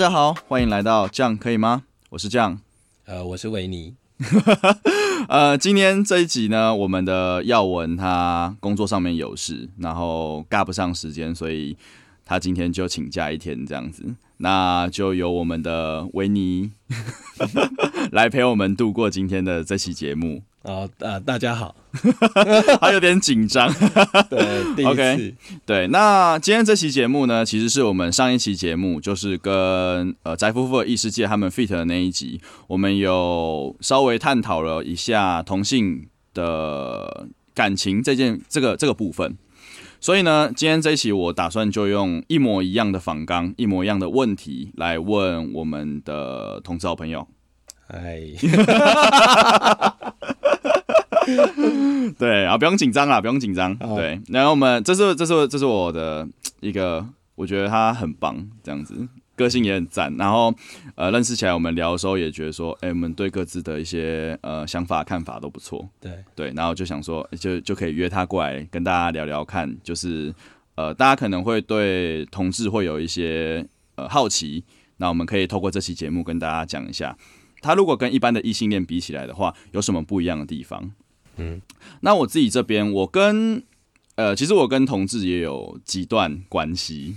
[0.00, 1.82] 大家好，欢迎来到这样可以吗？
[2.08, 2.58] 我是酱。
[3.04, 3.94] 呃，我是维尼。
[5.28, 11.76] 呃，今天这一集呢，我们的耀文他工作上面有事，然后赶不上时间，所以
[12.24, 14.14] 他今天就请假一天这样子。
[14.38, 16.70] 那就由我们的维尼
[18.10, 20.42] 来陪我们度过今天的这期节目。
[20.62, 21.74] 啊呃，大家好，
[22.82, 23.72] 还有点紧张。
[24.28, 25.34] 对，第一次。
[25.64, 39.38] 对，那今天这期节目呢，其实是我们上一期节目，就是跟呃翟夫妇的异世界他们 fit 的那一集，我们有稍微探讨了一下同性的感情这件这个这个部分。
[39.98, 47.26] 所以呢，今天这一期我打算就用一模一样的仿纲，一模一样的问题来问我们的同志好朋友。
[47.86, 48.20] 哎。
[52.18, 53.76] 对啊，不用紧张啦，不用紧张。
[53.96, 56.26] 对，然后我们这是这是这是我的
[56.60, 60.14] 一个，我觉得他很棒，这样子个性也很赞。
[60.16, 60.52] 然后
[60.96, 65.88] 呃，认识起来我们聊的时候也觉得说，哎，我们对各自的一些呃想法看法都不错。
[66.00, 70.34] 对对，然后就想说，就就可以约他过来跟大家聊聊看，就是
[70.74, 74.64] 呃，大家可能会对同志会有一些呃好奇，
[74.98, 77.16] 那我们可以透过这期节目跟大家讲一下，
[77.62, 80.92] 他如果跟一般的异性恋比起来的话，有什么不一样的地方。
[81.36, 81.60] 嗯，
[82.00, 83.62] 那我自己这边，我跟
[84.16, 87.16] 呃，其实我跟同志也有几段关系，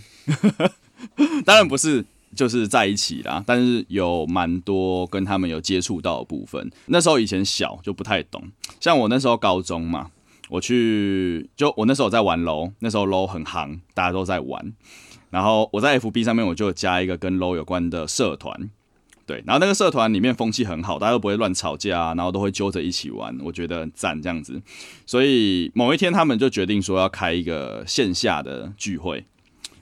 [1.46, 2.06] 当然不是
[2.36, 6.72] 就是在一起啦，但是有蛮多跟他们有接触到的部分。
[6.86, 8.42] 那时候以前小就不太懂，
[8.80, 10.12] 像我那时候高中嘛，
[10.50, 14.74] 我去就我那时候在玩楼，那时候楼很行，大家都在玩，
[15.30, 18.70] 然后我在 FB 上面我就加一个跟楼有关的社团。
[19.26, 24.62] 对，然后那个社团里面风气很好，大家都不会乱吵架，啊然后都会揪着一起玩，我觉得很赞这样子。
[25.06, 29.26] 所以某一天他们就决定说要开一个线下的聚会，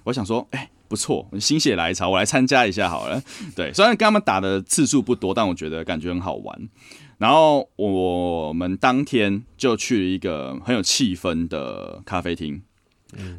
[0.03, 3.19] 我想说，哎，不错，心血来潮，我来参加一下好了。
[3.55, 6.69] 对，虽然跟他们打的次数不多，但我觉得感觉很好玩。
[7.17, 12.61] 然后我们当天就去了一个很有气氛的咖啡厅，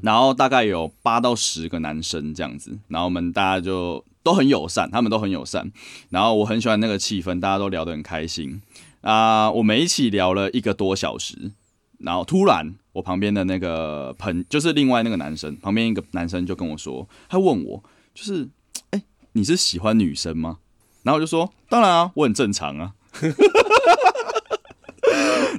[0.00, 4.04] 然后大概有八到十个男生这样子，然后我们大家就。
[4.22, 5.72] 都很友善，他们都很友善，
[6.10, 8.62] 然后我很喜欢那个气氛，大家都聊得很开心
[9.00, 9.50] 啊。
[9.50, 11.52] 我们一起聊了一个多小时，
[11.98, 17.82] 然后突然我旁边的那个朋，就是另外那个男生，旁边一个男生就跟我说，他问我，
[18.14, 18.48] 就是
[18.90, 19.02] 哎，
[19.32, 20.58] 你是喜欢女生吗？
[21.02, 22.92] 然后我就说，当然啊，我很正常啊。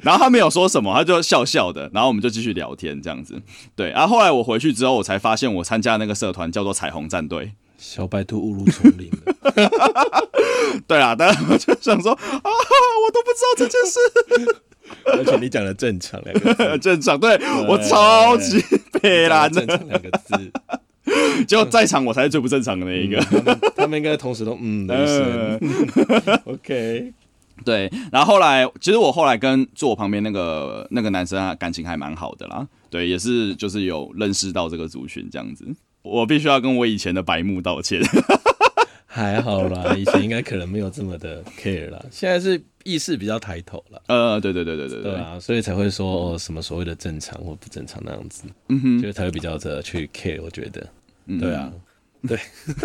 [0.02, 3.42] 然后他没有说什么，他就笑笑的，然后我们就继续聊天这样子。
[3.76, 7.54] 对，然后后来我回去之后，我才发现我参加那个社团叫做彩虹战队。
[7.84, 9.34] 小白兔误入丛林了，
[10.88, 14.00] 对啊，但是我就想说啊，我都不知道这件事。
[15.06, 18.64] 而且你讲的正常两个字，正常，对我超级
[19.02, 20.52] 悲啦，正常两个字，
[21.46, 23.20] 结果在场我才是最不正常的那一个。
[23.76, 25.60] 他们应该同时都嗯的，
[26.46, 27.14] OK，
[27.66, 27.92] 对。
[28.12, 32.66] 然后后来，其实我后来跟坐我旁边那个那个男生啊，感情还蛮好的啦。
[32.90, 35.66] 对，也是就是有认识到这个族群这样子。
[36.04, 38.02] 我必须要跟我以前的白目道歉。
[39.08, 44.02] 还好啦， 以前应该可能没有这么的 care 啦，现在是意识比较抬头了。
[44.08, 50.42] 呃，对对对对对对啊，所以才会说什么所谓的正常或不正常那样子，嗯哼，就才会比较的去 care。
[50.42, 50.88] 我觉得，
[51.40, 51.72] 对啊，
[52.28, 52.40] 对，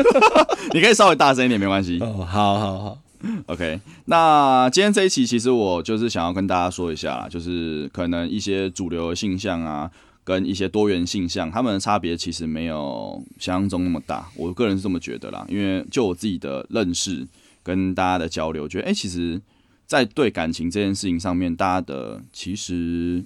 [0.74, 1.98] 你可以稍微大声一点，没关系。
[2.00, 2.98] 哦，好好好
[3.46, 3.80] ，OK。
[4.04, 9.90] 那今天这一期其实我就是想要跟大家说一下，就是可能一些主流性向啊。
[10.28, 14.28] 跟一些多元性向，他们的差别其实没有想象中那么大。
[14.36, 17.26] 我个人是这么觉得啦，因为就我自己的认识
[17.62, 19.40] 跟大家的交流，觉得哎，其实，
[19.86, 23.24] 在对感情这件事情上面，大家的其实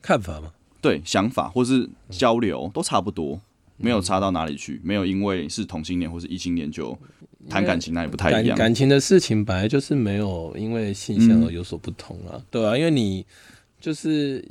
[0.00, 3.38] 看法嘛，对想法或是交流都差不多，
[3.76, 4.80] 没有差到哪里去。
[4.82, 6.98] 没有因为是同性恋或是异性恋就
[7.50, 8.56] 谈感情，那也不太一样。
[8.56, 13.26] 感情的事情本来就是没有因为性向而有所不同啊，对啊，因为你
[13.78, 14.42] 就是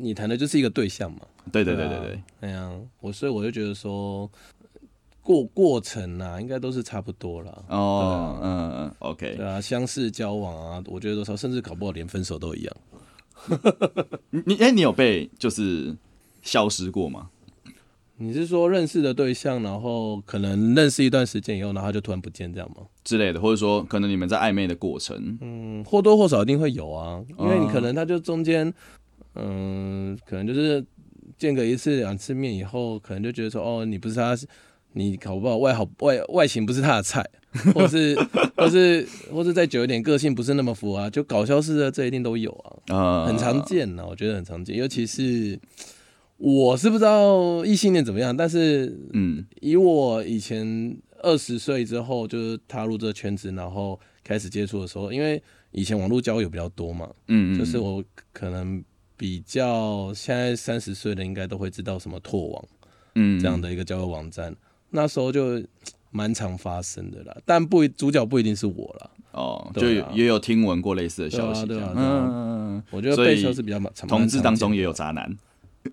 [0.00, 1.20] 你谈的就是一个对象嘛。
[1.52, 4.30] 对对对对对，那样我所以我就觉得说
[5.22, 7.64] 过过程啊，应该都是差不多了。
[7.68, 12.76] 哦，嗯嗯，OK，对啊，相似交往啊，我觉得多少甚至搞不好连分手都一样。
[14.46, 15.96] 你哎，你有被就是
[16.42, 17.30] 消失过吗？
[18.22, 22.82] 你是说认识的对象，然后可能认识一段时间以后，然后就突然不见这样吗？
[23.02, 28.70] 之类的，或者说可能你们在暧昧的过程，嗯，或多或少一定会有啊，因为你可能他就中间，
[29.34, 30.84] 嗯，可能就是。
[31.38, 34.36] 见个一次两次面以后，可能就觉得说，哦，你不是他，
[34.92, 37.24] 你搞不好外好外外形不是他的菜，
[37.72, 38.14] 或是
[38.54, 42.52] 或是或是再久一点，个性不是那么符啊，就搞消失的这一定都有
[42.88, 45.58] 啊，很常见呢，我觉得很常见，尤其是
[46.36, 58.04] 我是不知道异性恋怎么样，但是嗯，以我以前二十岁之后就是踏入这个圈子，然后开始接触的时候，因为以前网络交友比较多嘛，嗯嗯，就是我
[58.34, 58.84] 可能
[59.20, 62.64] 比较现在三十岁的应该都会知道什么拓网
[63.16, 63.38] 嗯。
[63.38, 64.56] 这样的一个交友网站，
[64.88, 65.62] 那时候就
[66.10, 75.36] 蛮常发生的啦，但不一主角不一定是我啦，哦，就有也有听闻过类似的消息，嗯，我觉得被消是比较常同志当中也，有渣男，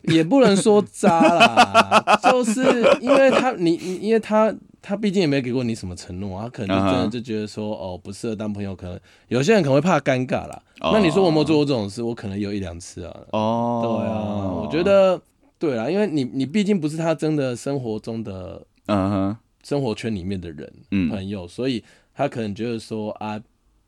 [0.04, 2.62] 也不能说渣啦， 就是
[3.02, 4.56] 因为他你你因为他
[4.88, 8.98] 他毕竟也没给过你什么承诺，他可能真的就觉得说哦不适合当朋友，可能
[9.28, 10.64] 有些人可能会怕尴尬啦。
[10.80, 10.92] 哦。
[10.94, 12.02] 那你说我有没有做过这种事？
[12.02, 15.22] 我可能有一两次啊，哦，对啊，我觉，得
[15.60, 21.10] 对啦，因为你你毕竟不是他真的生活中的嗯哼，生活圈里面的人、嗯。
[21.10, 21.84] 朋友，所以
[22.16, 23.38] 他可能觉得说啊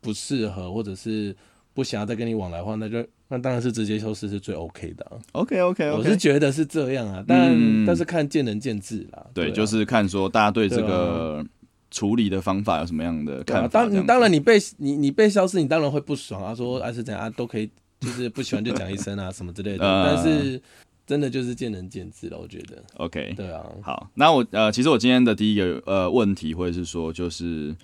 [0.02, 1.34] 不适合，或者是
[1.74, 7.86] 不想要再跟你往来的话，那就那当然是直接消失是最 OK 的啊、，OK OK 我是觉得是这样啊，但、嗯。
[7.86, 9.26] 但是看见仁见智啦。
[9.32, 9.50] 对，啊。
[9.52, 11.44] 就是看说大家对这个
[11.90, 17.70] 处理的方法有什么样的看法，当你当然你被你你被消失，你当然会不爽啊，说啊是怎样啊都可以，
[18.00, 20.60] 就是不喜欢就讲一声啊什么之类的，嗯 但是
[21.06, 22.82] 真的就是见仁见智了，我觉得。
[22.96, 27.74] OK，对啊，好，那我呃，其实我今天的第一个呃问题或者是说，就是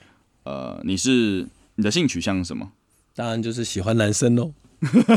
[0.45, 1.47] 呃，你是
[1.77, 2.71] 你的性取向是什么？
[3.17, 4.53] 当然就是喜欢男生喽。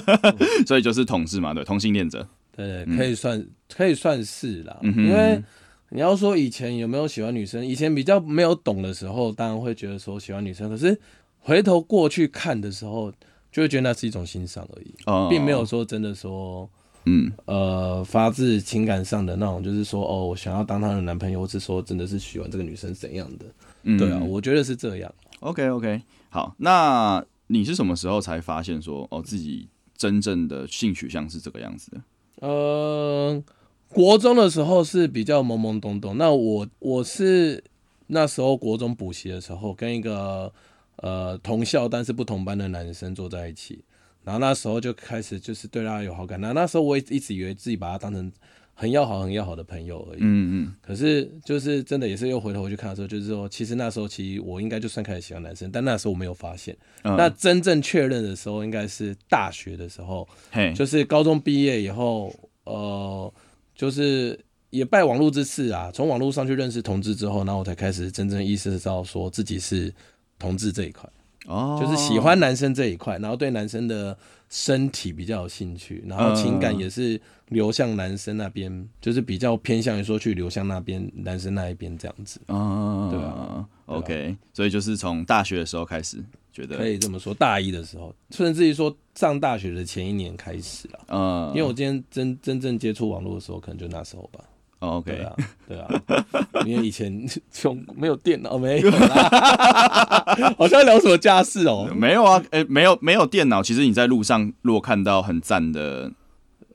[0.66, 2.28] 所以就是同志嘛，对，同性恋者。
[2.56, 5.42] 对，可以算、可以算是啦，嗯哼因为
[5.90, 10.98] 你要说以前有没有喜欢女生，以前比较没有懂的时候，当然会觉得说喜欢女生，可是
[11.40, 13.12] 回头过去看的时候，
[13.52, 16.70] 就会觉得那是一种欣赏而已，哦并没有说真的说
[17.06, 23.46] 嗯呃发自情感上的那种，就是说哦，我想要当她的男朋友，或是说真的是喜欢这个女生怎样的？
[23.84, 25.14] 嗯对啊，我觉得是这样。
[25.40, 29.68] OK OK，好，那你是什么时候才发现说哦自己
[29.98, 32.02] 真正的性取向是这个样子的？
[32.48, 33.44] 呃，
[33.90, 36.18] 国中的时候是比较懵懵懂懂。
[36.18, 37.62] 那我我是
[38.08, 40.54] 那时候国中补习的时候，跟一个
[40.98, 43.84] 呃同校但是不同班的男生坐在一起，
[44.24, 46.40] 然后那时候就开始就是对他有好感。
[46.40, 48.32] 那那时候我也一直以为自己把他当成
[48.80, 50.20] 很要好、很要好的朋友而已。
[50.22, 56.74] 嗯嗯可是就是真的也是又回头回去看的时候，就是说，其实那时候其实我应该就算开始喜欢男生，但那时候我没有发现。
[57.04, 60.26] 嗯，那真正确认的时候，应该是大学的时候。
[60.50, 62.34] 嘿，就是高中毕业以后，
[62.64, 63.34] 呃，
[63.76, 64.40] 就是
[64.70, 69.94] 也拜网络之赐啊，从网络上去认识同志之后，然后我才开始真正意识到说自己是
[70.38, 71.10] 同志这一块，
[71.50, 74.16] 哦，就是喜欢男生这一块，然后对男生的
[74.50, 86.24] 身体比较有兴趣，然后情感也是流向男生那边，就是比较偏向于说去流向那边男生那一边这样子，嗯，对啊，OK，所以就是从大学的时候开始
[86.54, 87.34] 觉得，可以这么说。
[87.34, 91.00] 大一的时候，甚至于说上大学的前一年开始了。
[91.08, 94.44] 嗯，因为我今天真真正接触网络的时候，可能就那时候吧。
[94.80, 95.36] 哦对 OK，啊，
[95.68, 95.90] 对啊，
[96.66, 101.90] 因为以前 穷没有电脑，没有啦， 好像聊什么家事哦。
[101.94, 106.12] 没有啊，诶、没有没有电脑，其实你在路上如果看到很赞的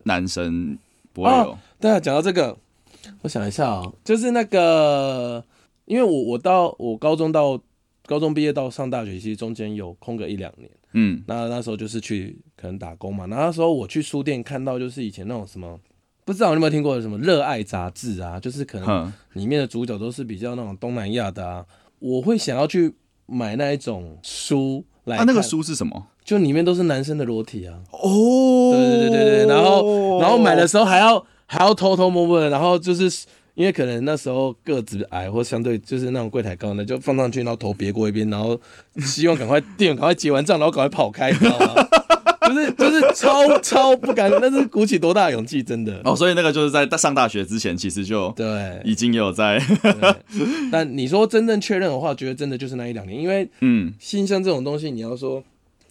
[0.02, 0.78] 男生，
[1.14, 2.56] 不会有，对啊，讲到这个，
[3.22, 5.42] 我想一下啊、就是那个，
[5.86, 7.58] 因为我我到我高中到
[8.04, 11.22] 高中毕业到上大学，其实中间有空个一两年，嗯。
[11.26, 15.80] 那那时候就是去可能打工嘛，然后那时候我去书店看到就是以前那种什么。
[16.24, 18.40] 不知道你有没有听过什么热爱杂志啊？
[18.40, 21.64] 就是可能，里面的主角都是比较那种东南亚的啊，
[21.98, 22.94] 我会想要去
[23.26, 26.06] 买那一种书来啊，那个书是什么？
[26.24, 27.76] 就里面都是男生的裸体啊。
[27.90, 38.58] 哦，对对对对对，然后然后买的时候还要还要偷偷摸摸的，然后就是因为可能那时候个子矮或相对就是那种柜台高的，就放上去，然后头别过一边，然后
[38.96, 41.74] 希望赶快 店员赶快结完账，然后赶快跑开，你知道吗？
[42.54, 46.00] 就是就是超超不敢，那是鼓起多大的勇气，真的。
[46.04, 49.60] 哦，所以那个就是在上大学之前，其实就对，已经有在，
[50.70, 53.92] 但你说真正确认的话，觉得真的就是那一两年，因为嗯。
[53.98, 55.42] 新生这种东西，你要说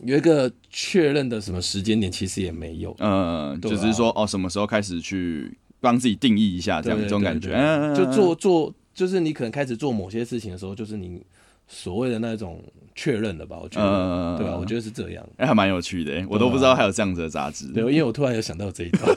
[0.03, 2.96] 有一个确认的什么时间点，其实也没有。
[3.00, 5.51] 嗯，就只是说哦，什么时候开始去
[5.82, 7.51] 帮自己定义一下这样一种感觉，
[7.96, 11.22] 就做做，就是你可能开始做某些事情的时候，就是你
[11.67, 12.63] 所谓的那种
[12.96, 13.58] 确认的吧？
[13.62, 15.27] 我觉得，嗯对吧、我觉得是这样。
[15.38, 17.67] 哎，还蛮有趣的，我都不知道还有这样子的杂志。
[17.67, 19.03] 对，因为我突然有想到这一段。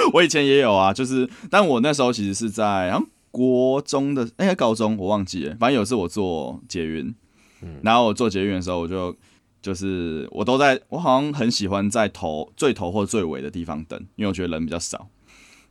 [0.14, 7.14] 我以前也有啊，就是，但我那时候其实是在啊国中的，哎、高中我忘记了，反正有一次我坐捷运，
[7.82, 9.14] 然后我坐捷运的时候，我就
[9.62, 15.08] 就是我都在，我好像很喜欢在头最头或最尾的地方等，因为我觉得人比较少。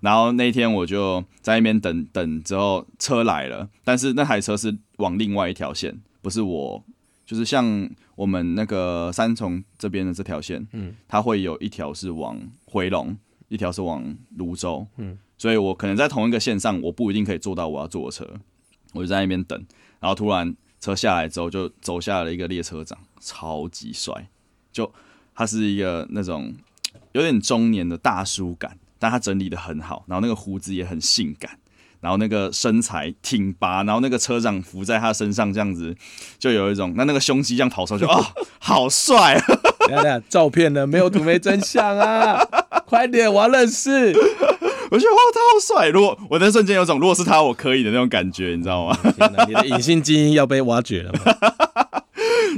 [0.02, 6.82] 然后那一天我就在那边等等之后车来了，但是那台车是往另外一条线，不是我，
[7.25, 18.25] 就是像我们那个三重这边的这条线，嗯，它会有一条是往回龙，一条是往泸州，嗯，所以我可能在同一个线上，我不一定可以坐到我要坐的车，
[18.94, 19.58] 我就在那边等，
[20.00, 24.29] 然后突然车下来之后，就走下了一个列车长，超级帅，
[24.72, 24.91] 就
[25.34, 26.53] 他是一个那种
[27.13, 31.59] 有点中年的大叔感，但他整理的很好，然后那个胡子也很性感。
[32.01, 35.96] 然后那个身材挺拔，然后那个车长扶在他身上，这样子
[36.38, 38.24] 就有一种那那个胸肌这样跑出去， 哦，
[38.60, 39.39] 好帅！
[39.88, 40.86] 等下照片呢？
[40.86, 42.39] 没有图没真相啊！
[42.86, 43.89] 快点，我要认识。
[44.91, 45.89] 我觉得哇，他好帅！
[45.89, 48.98] 如果我那瞬间有种，如果是他，我可以的那种感觉，你知道吗？
[49.48, 51.20] 你的隐性基因要被挖掘了吗？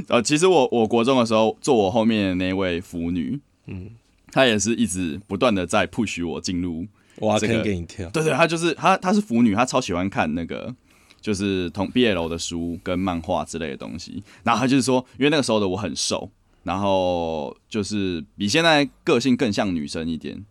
[0.08, 3.90] 呃， 其实我我国中的时候，坐我后面的那位腐女，嗯，
[4.30, 6.86] 她也是一直不断的在 push 我进入。
[7.18, 10.74] 挖坑给你跳，对对，她就是她，她是腐女，她超喜欢看那个
[11.20, 14.22] 就是同毕业楼的书跟漫画之类的东西。
[14.42, 16.30] 然后她就是说，因为那个时候的我很瘦，
[16.64, 20.44] 然后就是比现在个性更像女生一点，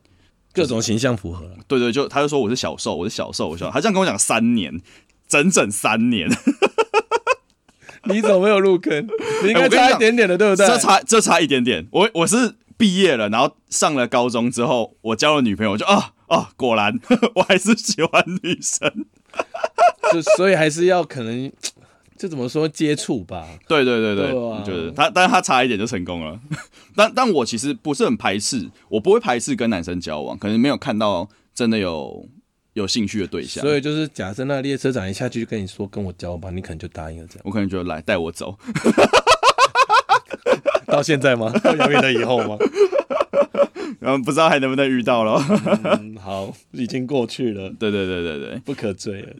[0.53, 1.49] 各种形象符合。
[1.67, 4.79] 对对，就她就说我是小瘦，我是小瘦，我小，她这样跟我讲三年，
[5.27, 6.29] 整整三年。
[8.05, 9.07] 你怎么没有入坑？
[9.43, 10.65] 你应该差一点点的，对不对？
[10.65, 11.87] 这差这差一点点。
[11.91, 16.13] 我我是毕业了，然后上了高中之后，我交了女朋友，就啊。
[16.31, 16.97] 哦，果然
[17.35, 18.89] 我还是喜欢女生，
[20.13, 21.51] 就所以还是要可能，
[22.17, 23.45] 就怎么说接触吧。
[23.67, 24.31] 对对对对，
[24.65, 26.39] 就是他，但是他差一点就成功了。
[26.95, 32.25] 但但我其实不是很排斥，我不会排斥跟男生交往，可能没有看到真的有
[32.73, 33.61] 有兴趣的对象。
[33.61, 37.41] 所以就是假设那列车长一下去就跟你说跟我交往，你可能就答应了这样。
[37.43, 38.57] 我可能就来带我走，
[40.87, 41.51] 到现在吗？
[41.61, 42.57] 到遥远的以后吗？
[44.01, 45.39] 然后不知道还能不能遇到了。
[46.19, 47.69] 好，已经过去了。
[47.69, 49.35] 对对对对对，不可追了。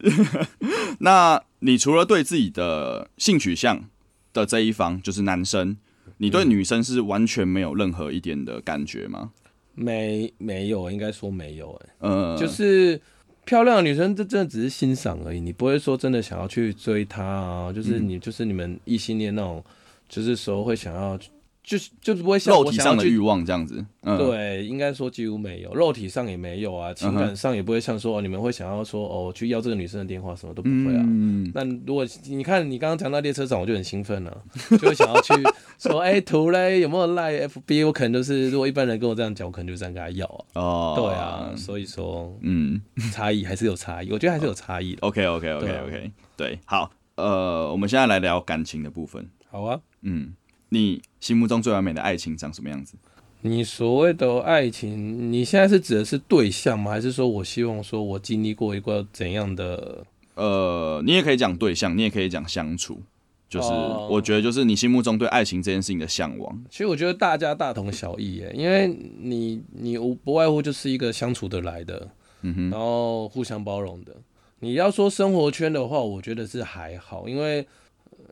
[1.00, 3.84] 那你除了对自己的性取向
[4.32, 5.76] 的这一方，就是男生，
[6.18, 9.32] 你对女生是完全没有任何一点的感觉吗？
[9.74, 11.72] 没，没有，应该说没有。
[11.72, 13.00] 哎，嗯，就是
[13.44, 17.72] 漂亮的女生，这真的只是欣赏而已，你不会说真的想要去追她啊。
[17.72, 19.64] 就是你，就是你们异性恋那种，
[20.08, 21.18] 就是说会想要。
[21.62, 31.04] 就是就是不会像肉体上的欲望这样子，对，应该说几乎没有，肉体上也没有啊，情感上也不会像说你们会想要说哦去要这个女生的电话，什么都不会啊。
[31.54, 35.32] 那如果你看你刚刚讲到列车长，我就很兴奋了，就会想要去
[35.78, 37.86] 说哎图嘞有没有赖 FB？
[37.86, 40.44] 我可能就是如果一般人跟我这样讲，我可能就这样跟他要啊。
[40.54, 44.98] 哦，对啊，所以说嗯，差异还是有差异，我觉得还是有差异的。
[45.06, 49.30] OK OK OK OK，对，好，呃，我们现在来聊感情的部分。
[49.48, 50.34] 好啊，嗯。
[50.72, 52.94] 你心目中最完美的爱情长什么样子？
[53.42, 56.92] 你所谓的爱情，你现在是指的是对象吗？
[56.92, 60.06] 还是说我希望说我经历过一个怎样的？
[60.34, 63.02] 呃，你也可以讲对象，你也可以讲相处。
[63.50, 63.68] 就是
[64.08, 66.64] 我觉得，就是你心目中对爱情这件事情的向往。
[66.70, 68.88] 其实我觉得大家大同小异耶，因为
[69.18, 72.08] 你你无不外乎就是一个相处得来的，
[72.40, 74.16] 嗯哼，然后互相包容的。
[74.60, 77.66] 你要说生活圈的话，我觉得是还好，因为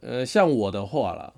[0.00, 1.30] 呃，像我的话啦。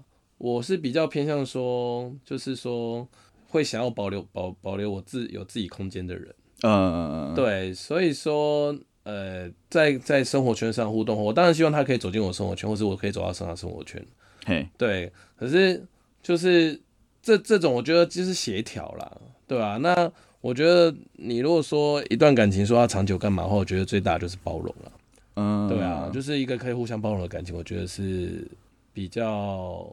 [0.42, 3.06] 我是比较偏向说，就是说
[3.46, 14.04] 会想要保留保保留我自有自己空间的人，嗯，对，所以说，呃，在在生活圈上互动，我当然希望他可以走进我生活圈，或是我可以走到他生活圈，
[14.44, 15.80] 嘿，对，可是
[16.20, 16.80] 就是
[17.22, 19.76] 这这种，我觉得就是协调啦，对吧？
[19.76, 24.92] 那我觉得你如果说一段感情说要长久干嘛的话，我觉得最大就是包容了，
[25.36, 28.44] 嗯，对啊，就是一个可以互相包容的感情，我觉得是
[28.92, 29.88] 比较。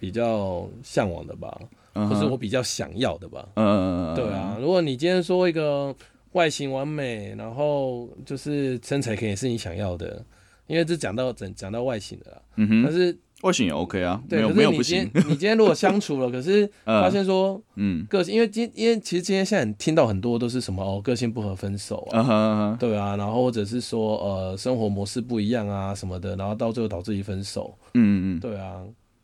[0.00, 1.60] 比较向往的吧，
[1.92, 3.46] 或是我比较想要的吧。
[3.54, 5.94] 嗯嗯嗯对啊，如果你今天说一个
[6.32, 10.24] 外形完美，然后就是身材肯定是你想要的，
[10.66, 12.42] 因为这讲到整讲到外形的啦。
[12.56, 12.82] 嗯哼。
[12.82, 15.10] 但是外形也 OK 啊，没有没有不行。
[15.14, 27.76] 你今天如果相处了， 可是发现说，嗯，个性，因为今因为其实今天现在听到很多都是什么哦，个性不合分手啊，对啊，然后或者是说呃生活模式不一样啊什么的，然后到最后导致于分手。
[27.94, 28.40] 嗯嗯。
[28.40, 28.80] 对啊，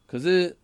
[0.07, 0.55] 可是。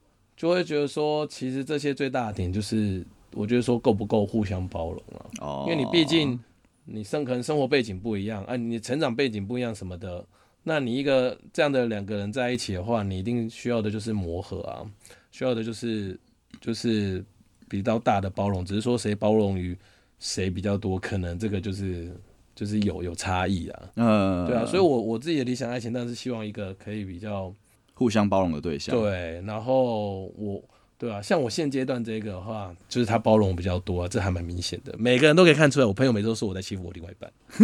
[0.42, 5.22] 就会觉得说，其实这些最大的点就是，我觉得说够不够互相包容啊？
[5.40, 6.36] 哦，因为你毕竟
[6.84, 10.26] 你生可能生活背景不一样，啊，你成长背景不一样什么的，
[10.64, 14.84] 那你一个这样的两个人在一起的话，你一定需要的就是磨合啊，
[15.30, 16.18] 需要的就是
[16.60, 17.24] 就是
[17.68, 19.78] 比较大的包容，只是说谁包容于
[20.18, 22.12] 谁比较多，可能这个就是
[22.52, 23.82] 就是有有差异啊。
[23.94, 27.54] 嗯，对啊，所以我我自己的理想爱情，但是希望一个可以比较。
[27.94, 30.62] 互相包容的对象，对，然后我，
[30.98, 35.86] 对啊，像我现阶段这个的话，就是他包容比较多，啊这还蛮明显的，每个人都可以看出来。
[35.86, 37.32] 我朋友每次都说我在欺负我另外一半，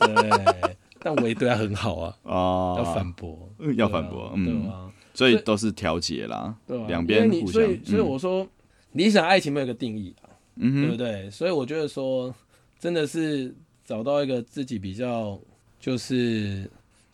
[0.00, 4.70] 对，但我也对他很好啊，哦，要反驳，要反驳，嗯，
[5.12, 8.46] 所以都是调节啦，对两边互相，所以，所以我说
[8.92, 11.30] 理想爱情没有个定义啊，嗯对不对？
[11.30, 12.34] 所以我觉得说，
[12.78, 15.38] 真的是找到一个自己比较
[15.80, 16.70] 就是。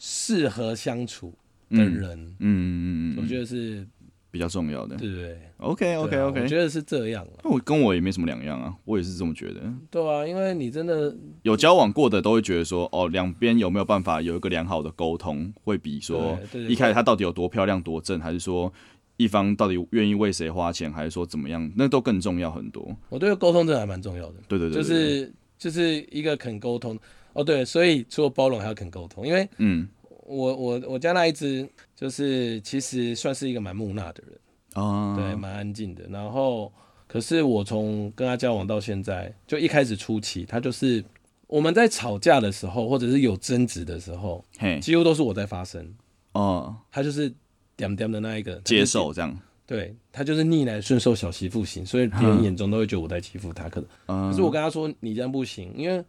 [0.06, 1.32] 适合相处
[1.76, 3.86] 的人，嗯嗯嗯嗯，我觉得是
[4.30, 4.96] 比较重要的。
[4.96, 5.38] 对不对。
[5.58, 9.60] OK OK 对啊 OK，我觉得是这样啊，我跟我也没什么两样啊，我也是这么觉得。
[9.90, 16.72] 对啊，因为你真的有交往过的都会觉得说，哦，两边有没有办法有一个良好的沟通，会比说对对对。
[16.72, 18.70] 一开始她到底有多漂亮多正，还是说
[19.16, 22.94] 一方到底愿意为谁花钱，还是说怎么样，那都更重要很多。
[23.08, 25.18] 我觉得沟通真的还蛮重要的，对对对就对对。
[25.20, 26.98] 是就是一个肯沟通。
[27.32, 29.88] 哦，对，所以除了包容还要肯沟通，因为嗯
[30.26, 36.04] 我我我家那一只就是其实算是一个蛮木讷的人，啊，对，蛮安静的。
[36.08, 36.72] 然后，
[37.06, 41.04] 可是我从跟他交往到现在，就一开始初期，他就是
[41.46, 45.94] 我们在吵架的时候，或者是有争执的时候，嘿几乎都是我在发声，
[46.32, 47.32] 哦，他就是
[47.76, 53.68] 点点的那一个接，受这样，对他就是逆来顺受小媳妇型，所以别人眼中都会觉得我在欺负他。
[53.68, 56.02] 可嗯，可是我跟他说，你这样不行，因为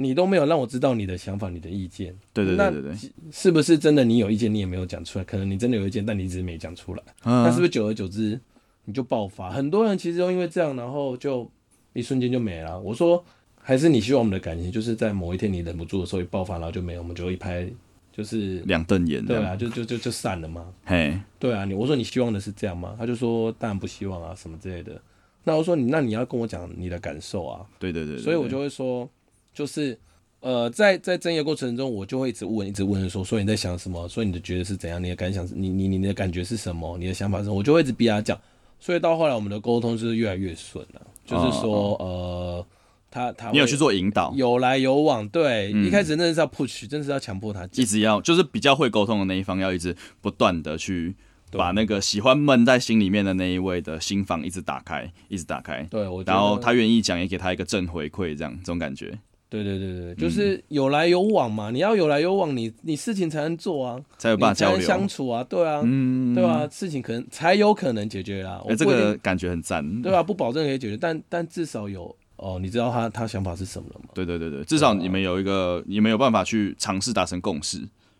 [0.00, 2.16] 你都没有让我知道你的想法、你的意见。
[2.32, 2.96] 对对对对对，
[3.30, 5.24] 是不是真的你有意见，你也没有讲出来？
[5.24, 7.02] 可能你真的有意见，但你一直没讲出来。
[7.24, 8.40] 嗯那是不是久而久之
[8.86, 9.50] 你就爆发？
[9.50, 11.50] 很多人其实都因为这样，然后就
[11.92, 12.80] 一瞬间就没了。
[12.80, 13.22] 我说，
[13.60, 17.68] 还是你希望我们的感情就是在某一天你忍不住的时候一爆发，然后就没有，我们就一拍
[18.10, 20.66] 就是两瞪眼对啊，就就就就散了嘛。
[20.84, 22.96] 嘿，对啊，你我说你希望的是这样吗？
[22.98, 25.00] 他就说当然不希望啊，什么之类的。
[25.44, 29.08] 那我说你那你要跟我讲你的感受啊，对对对，对所以我就会说，
[29.52, 29.98] 就是
[30.40, 34.08] 呃，在在争议的过程中，我就会一直问，一直问说，所以你在想什么？
[34.08, 35.02] 所以你的觉得是怎样？
[35.02, 36.96] 你的感想是，你你你的感觉是什么？
[36.98, 37.56] 你的想法是什么？
[37.56, 38.38] 我就会一直逼他讲。
[38.78, 41.02] 所以到后来，我们的沟通就是越来越顺了。
[41.26, 42.66] 就是说，呃，
[43.10, 47.84] 他他会你有去做引导，有来有往，对，嗯一开始真的是要 push，真的是要强迫他一。
[47.84, 51.14] 直要就是比较会沟通的那一方，要一直不断的去
[51.52, 59.18] 把那个喜欢闷在心里面的那一位的心房一直打开，一直打开，对，我然后他愿意讲，也给他一个正回馈，这样这种感觉
[59.50, 61.70] 对对对对，就是有来有往嘛。
[61.70, 64.86] 你要有来有往，你你事情才能做啊，才有办法你才能交流。
[64.86, 68.62] 相处啊，对啊，嗯，对啊，事情可能才有可能解决啦。
[68.64, 69.84] 我哎，这个感觉很赞。
[70.02, 74.10] 对啊，不保证可以解决，但但至少有哦，你知道他他想法是什么了吗？
[74.14, 77.78] 对对对对，至少你们有一个，你们有办法去尝试达成共识，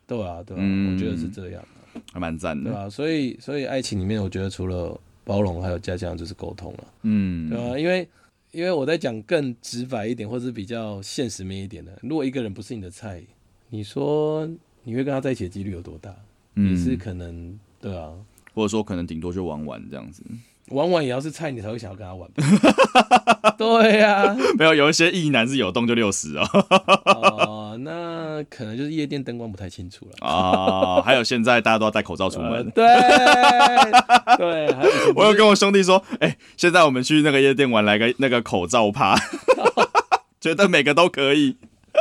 [0.09, 1.63] 对啊，对我觉得是这样，
[2.13, 2.71] 还蛮赞的。
[2.71, 8.07] 对啊，所以所以爱情里面，我觉得除了包容，还有加强就是沟通了，嗯对，啊，因为
[8.53, 13.23] 因为我在讲更直白一点，或是比较现实面一点的，如果一个人不是你的菜，
[13.69, 14.49] 你说
[14.83, 16.15] 你会跟他在一起的几率有多大？
[16.57, 18.13] 嗯也是可能，对啊，
[18.53, 20.25] 或者说可能顶多就玩玩这样子。
[20.71, 23.55] 玩玩也要是菜，你才会想要跟他玩吧。
[23.59, 26.47] 对呀、没有，有一些异男是有动就六十哦。
[27.05, 30.27] 哦，那可能就是夜店灯光不太清楚了。
[30.27, 32.71] 啊， 还有现在大家都要戴口罩出呃门。
[32.75, 32.85] 对
[34.39, 39.17] 对，还有我有跟我兄弟说，哎、现在我们去那个夜店玩，来个那个口罩趴，
[40.41, 41.57] 觉得每个都可以。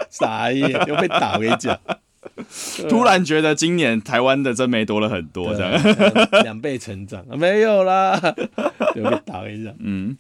[0.10, 1.78] 傻眼，又被打，我跟你讲。
[2.90, 6.42] 突然觉得今年台湾的真没多了很多，这样。
[6.44, 8.20] 两倍成长，啊没有啦，
[8.96, 9.74] 又被打，我跟你讲。
[9.80, 10.18] 嗯，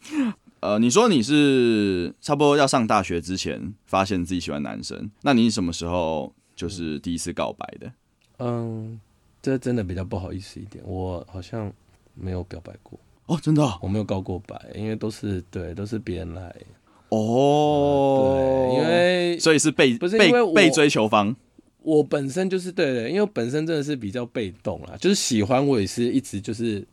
[0.61, 7.91] 呃，你说你是差不多要上大学之前发现自己喜欢男生，那你什么时候就是第一次告白的？
[8.39, 8.99] 嗯，
[9.41, 11.71] 这真的比较不好意思一点，我好像
[12.15, 16.55] 没有表白过，哦，真的哦，我没有告过白，因为都是对，都是别人来。
[17.09, 21.35] 哦对，因为所以是被不是被被追求方，
[21.97, 26.85] 我本身就是对的，因为我本身真的是比较被动啦，就是喜欢我也是一直就是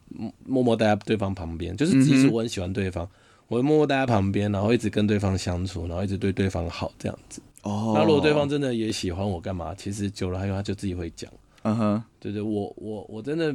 [0.45, 3.09] 默默待在对方旁边，就是即使我很喜欢对方，
[3.49, 7.41] 我会默默待在旁边，然后一直跟对方相处，然后一直对对方好这样子。
[7.63, 9.75] 哦，那如果对方真的也喜欢我，干嘛？
[9.75, 11.31] 其实久了还有他就自己会讲，
[11.63, 13.55] 嗯哼，对对，我我我真的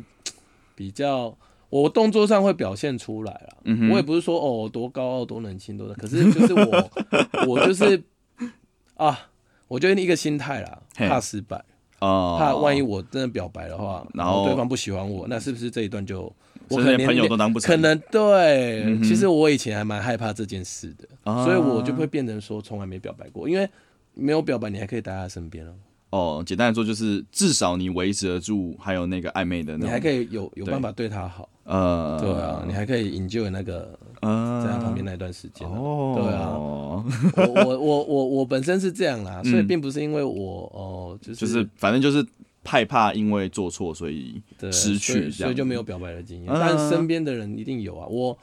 [0.76, 1.36] 比较。
[1.72, 6.92] 我动作上会表现出来啦，嗯哼我也不是说哦多高傲多冷清多的，可是就是我
[7.48, 8.04] 我就是
[8.96, 9.18] 啊，
[9.72, 11.64] 我觉得一个心态啦，怕失败，
[12.00, 16.24] 哦，怕万一我真的表白的话，然后对方不喜欢我，那是不是这一段就
[16.68, 18.84] 我可能连朋友都当不成，可能对？
[18.84, 23.66] 嗯其实我以前还蛮害怕这件事的，啊所以我就会变成说从来没表白过，因为
[24.14, 25.74] 没有表白，你还可以待在他身边哦，
[26.10, 35.74] 哦，简单来说就是至少你维持得住，还有那个暧昧的你还可以有有对办法对他好，呃，对啊，你还可以 enjoy 那个呃在他旁边那段时间啊。
[35.76, 42.26] 哦，对啊， 我我我我我本身是这样啦，所以嗯并不是因为我哦，就是就是反正就是
[42.64, 46.54] 害怕因为做错，所以对失去所以就没有表白的经验。
[46.54, 48.06] 嗯但身边的人一定有啊。
[48.08, 48.38] 我，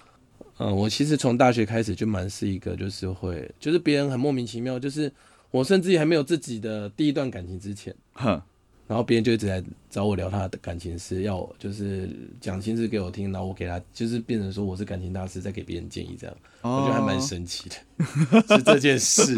[0.58, 5.12] 嗯，我其实从大学开始就蛮是一个，就是会，就是别人很莫名其妙，就是
[5.52, 8.40] 我甚至还没有自己的第一段感情之前，哼，
[8.88, 12.08] 然后别人就一直在找我聊他的感情事，要我就是
[12.40, 17.76] 讲心事给我听，然后我给他，就是变成说我是感情大师，在给别人建议这样，我觉得还蛮哦神奇的，
[18.56, 19.36] 是这件事。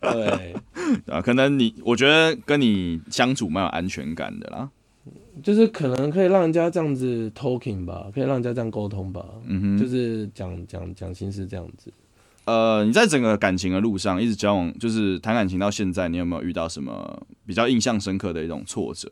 [0.00, 0.54] 对，
[1.12, 4.70] 啊，可能你我觉得跟你相处蛮有安全感的啦。
[5.42, 11.92] 就是可能可以让人家这样子 talking 吧，可以让人家这样沟通吧，嗯哼，就是讲讲讲心事这样子。
[12.46, 19.08] 呃，你在整个感情的路上一直交往，就是谈感情到现在，你有没有遇到什么比较印象深刻的一种挫折？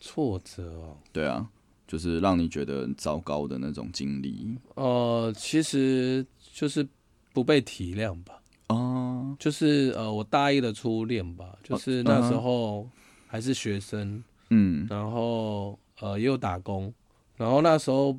[0.00, 1.48] 挫折哦，对啊，
[1.86, 4.56] 就是让你觉得很糟糕的那种经历。
[4.74, 6.86] 呃，其实就是
[7.32, 8.40] 不被体谅吧。
[8.68, 12.86] 哦，就是呃，我大一的初恋吧，就是那时候
[13.26, 16.92] 还是学生，嗯然后呃也有打工，
[17.36, 18.14] 然后那时候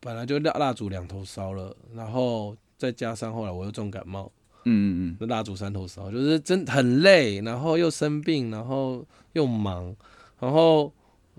[0.00, 4.30] 本来就蜡蜡烛两头烧了，然后再加上后来我又重感冒，
[4.64, 9.94] 嗯嗯那蜡烛三头烧，就是真很累，然后又生病，然后又忙，
[10.38, 10.92] 然后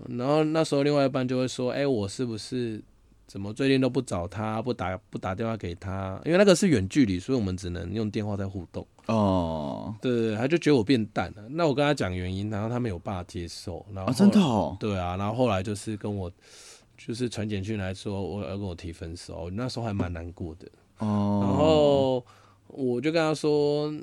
[0.10, 2.82] 然后那时候另外一半就会说，哎、我是不是
[3.28, 6.20] 怎么最近都不找他，不打不打电话给他？
[6.26, 8.86] 因为那个是远距离，所以我们只能用电话在互动。
[9.08, 11.44] 嗯，哦，对对对，他就觉得我变淡了。
[11.50, 16.32] 那我跟他讲原因，然后他没有办法接受，然后啊，后真的哦，对啊，然后后来就是跟我
[16.98, 20.68] 就是传简讯来说，我要跟我提分手，那时候还蛮难过的。
[21.00, 22.26] 哦，然后
[22.68, 23.94] 我就跟他说，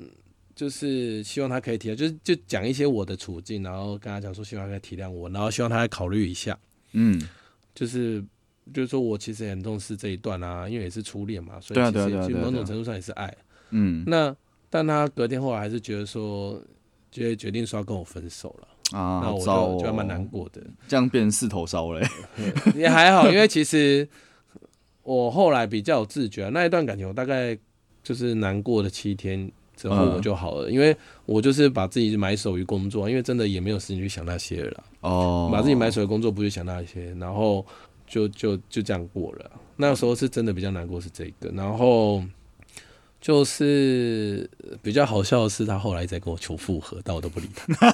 [0.55, 6.57] 就是希望他可以体谅，就是就讲一些我的处境，然后跟他讲说希望他可以体谅我，然后希望他来考虑一下，
[6.93, 7.21] 嗯，
[7.73, 8.23] 就是
[8.73, 13.35] 就是说我其实也很重视这一段啊，因为也是初恋嘛，所以其实某种程度上也是爱。
[13.71, 14.35] 嗯那
[14.69, 16.61] 但他隔天后来还是觉得说，
[17.11, 20.61] 决决定说要跟我分手了，啊，那我就就还蛮难过的。
[20.87, 22.07] 这样变成四头烧嘞。
[22.75, 24.07] 也还好，因为其实
[25.03, 27.57] 我后来比较有自觉、啊，那一段感情我大概
[28.01, 37.65] 就是难过了七天之后嗯我就好了，因为我就是把自己埋首于工作，因为真的也没有时间去想那些了，哦，把自己埋首于工作，不去想那些，然后
[38.07, 39.51] 就就就这样过了。
[39.75, 42.23] 那时候是真的比较难过是这个，然后
[43.19, 44.49] 就是
[44.81, 47.93] 比较好笑的是，他后来在跟我求复合，但我都不理他。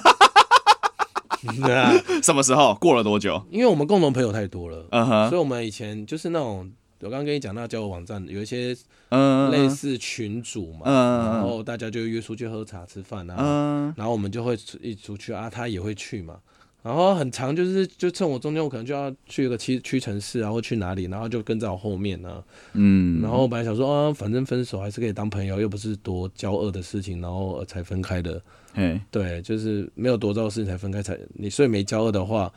[1.64, 1.90] 对啊，
[2.22, 2.74] 什么时候？
[2.74, 3.42] 过了多久？
[3.50, 6.70] 因为我们共同朋友太多了，嗯哼，所以我们以前就是那种，
[7.00, 8.76] 我刚刚跟你讲那交友网站，有一些
[9.08, 16.38] 嗯，类似群组嘛，嗯然后大家就约出去喝茶吃饭啊，嗯然后我们就会一起出去啊，他也会去嘛。
[16.82, 28.40] 然后很长，就是就趁我中间，我可能就要去一个屈屈臣氏啊，或去哪里，然后就跟在我后面呢、嗯，然后我本来想说啊，反正分手还是可以当朋友，又不是多骄恶的事情，然后呃才分开的。
[28.72, 32.50] 嘿，对，就是没有多糟的事情才分开才，你所以没骄恶的话，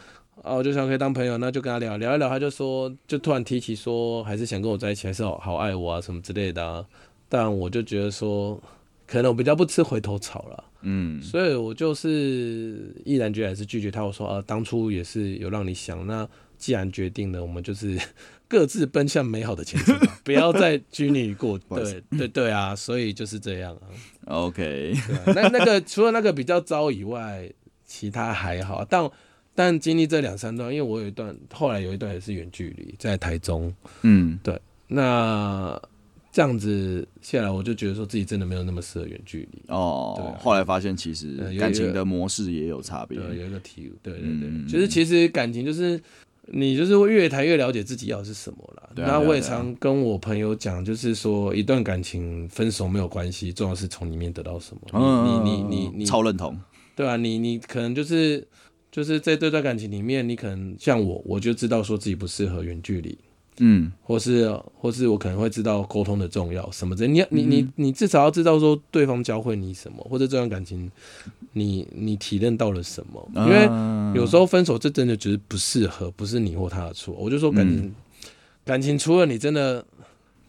[0.43, 6.85] 啊，我就想可以当朋友，那就跟他聊聊一聊，他就说，就突然提起说，还是想跟我在一起，还是好好爱我啊什么之类的啊。
[7.29, 8.61] 但我就觉得说，
[9.07, 14.03] 可能我比较不吃回头草了，嗯所以我就是毅然决然是拒绝他。
[14.03, 16.27] 我说啊，当初也是有让你想，那
[16.57, 17.97] 既然决定了，我们就是
[18.49, 21.57] 各自奔向美好的前程吧， 不要再拘泥于过。
[21.73, 23.87] 对对对啊，所以就是这样啊。
[24.25, 27.49] ，OK，啊，那那个除了那个比较糟以外，
[27.85, 28.85] 其他还好。
[28.87, 29.09] 但
[29.55, 35.81] 但经历这两三段，因为我有一段后来有一段也是远距离，在台中，嗯对那
[36.31, 39.61] 这样子下来，我就觉得说自己真的没有那么适合远距离。
[39.67, 46.01] 对哦啊，后来发现其实感情的模式也有差别，对，有一个体悟，对对对，嗯就是其实感情就是。
[46.47, 48.89] 你就是会越谈越了解自己要的是什么啦。
[48.93, 54.81] 对啊那我也常跟我朋友讲，就是说一段感情分手没有关系，重要是从里面得到什么。
[54.91, 56.53] 嗯，你你你你你超认同，
[56.97, 58.45] 对啊，你你可能就是
[58.93, 63.17] 就是在这段感情里面，你可能像我，我就知道说自己不适合远距离，
[63.57, 67.07] 嗯或是或是我可能会知道沟通的重要什么的。
[67.07, 70.91] 你要你你你至少要知道说对方教会你什么，或者这段感情
[71.53, 73.65] 你你体认到了什么，因为
[74.15, 77.15] 有时候分手这真的只是不适合，不是你或他的错。
[77.17, 77.91] 我就说感情、
[78.63, 79.83] 感情除了你真的。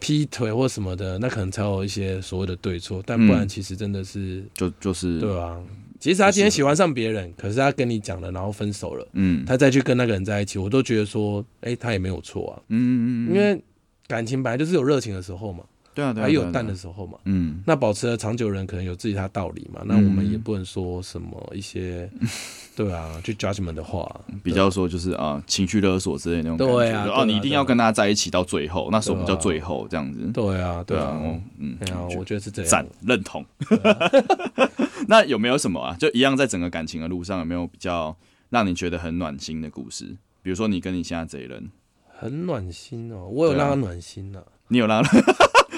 [0.00, 5.59] 劈腿或什么的，那可能才有一些所谓的对错，但不然嗯其实真的是就就是对啊，
[6.04, 9.42] 即使他今天喜欢上别人，可是他跟你讲了，然后分手了，嗯。
[9.46, 13.58] 他再去跟那个人在一起，我都觉得说，哎、他也没有错啊，嗯嗯，因为
[14.06, 15.64] 感情本来就是有热情的时候嘛，
[15.94, 17.18] 对啊对啊，还有淡的时候嘛。
[17.24, 22.11] 嗯那保持了长久人可能有自己他道理嘛，那我们也不能说什么一些，
[22.76, 30.18] 对啊，去 judgment 的话，比较说就是啊情绪勒索之类的那种对啊哦你一定要跟他在一起到最后，那时候我们叫最后这样子？
[30.35, 32.87] 对啊，对啊，哦嗯对啊，我觉得是这样赞。
[33.07, 33.44] 认同。
[35.09, 35.96] 那有没有什么啊？
[35.98, 38.16] 就一样在整个感情的路上，有没有比较
[38.50, 40.16] 让你觉得很暖心的故事？
[40.42, 41.70] 比如说你跟你现在这一人，
[42.18, 45.02] 很暖心哦，我有让他暖心呐、你有让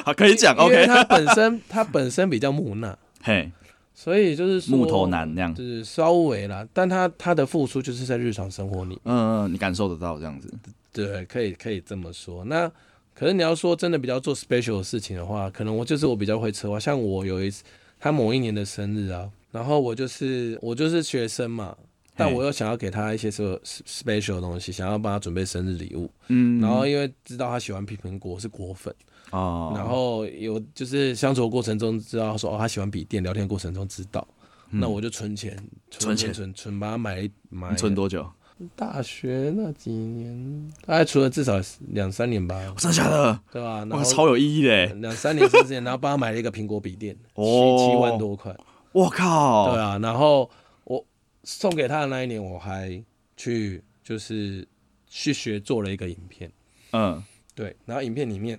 [0.07, 0.87] 他好可以讲，OK？
[0.87, 3.51] 他本身 他本身比较木讷，嘿，
[3.93, 10.49] 所以就是木头男那样，就是稍微啦，但他他的付出就是在日常生活里，嗯嗯，你感受得到这样子，
[10.93, 12.45] 对，可以可以这么说。
[12.45, 12.71] 那
[13.15, 17.65] 可是你要说真的比较做 special 的事情的话，可能我就是我比较会策划，像我有一次
[17.99, 21.77] 他某一年的生日啊，然后我就是我就是学生嘛，
[22.15, 26.09] 但我又想要给他一些说 special 的东西，想要帮他准备生日礼物。
[26.29, 28.95] 嗯，然后因为知道他喜欢皮苹果是果粉，
[29.31, 34.27] 哦，然后有就是相处的过程中知道说哦他喜欢笔电，聊天过程中知道，
[34.71, 35.57] 那我就存钱，
[35.91, 38.27] 存钱存存把它买买你存多久？
[38.75, 43.39] 大学那几年，大概除了至少两三年吧，真的假的？
[43.53, 43.81] 对吧？
[43.81, 44.87] 然哇，超有意义嘞！
[44.95, 48.57] 两三年之前，然后帮他买了一个苹果笔电，七哦七万多块，
[48.93, 49.75] 我靠！
[49.75, 49.99] 对啊。
[49.99, 50.49] 然后
[50.85, 51.05] 我
[51.45, 52.99] 送给他的那一年，我还
[53.37, 54.67] 去就是
[55.07, 56.51] 去学做了一个影片，
[56.93, 57.23] 嗯
[57.55, 58.59] 对，然后影片里面，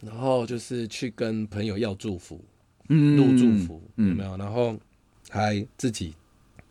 [0.00, 2.44] 然后就是去跟朋友要祝福，
[2.88, 4.36] 嗯，录祝福，嗯有没有？
[4.36, 4.76] 然后
[5.28, 6.14] 还自己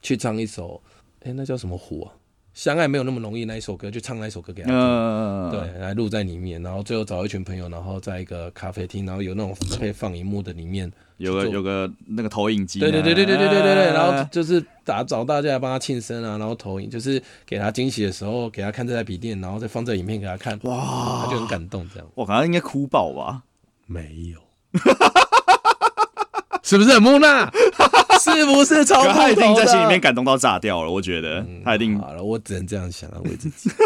[0.01, 0.81] 去唱一首，
[1.23, 2.13] 哎，那叫什么湖啊？
[2.53, 4.77] 相爱没有那么容易那一首歌，就唱那一首歌给他听。
[4.79, 22.07] 嗯，对，来录在里面，然后最后找一群朋友，然后在一个咖啡厅，然后有那种可以放荧幕的里面，有个有个那个投影机，对对对对对对对对对，然后啊就是打找大家来帮他庆生啊，然后投影，就是给他惊喜的时候，给他看这台笔电，然后再放这影片给他看，哇他就很感动这样。
[22.15, 23.41] 我好像应该哭爆吧？
[23.85, 24.39] 没有，
[26.61, 27.49] 是不是很木讷？
[28.19, 33.69] 是不是超可他一定在心里面感动到炸掉了，我觉得他一定好了，我只能这样想安慰自己。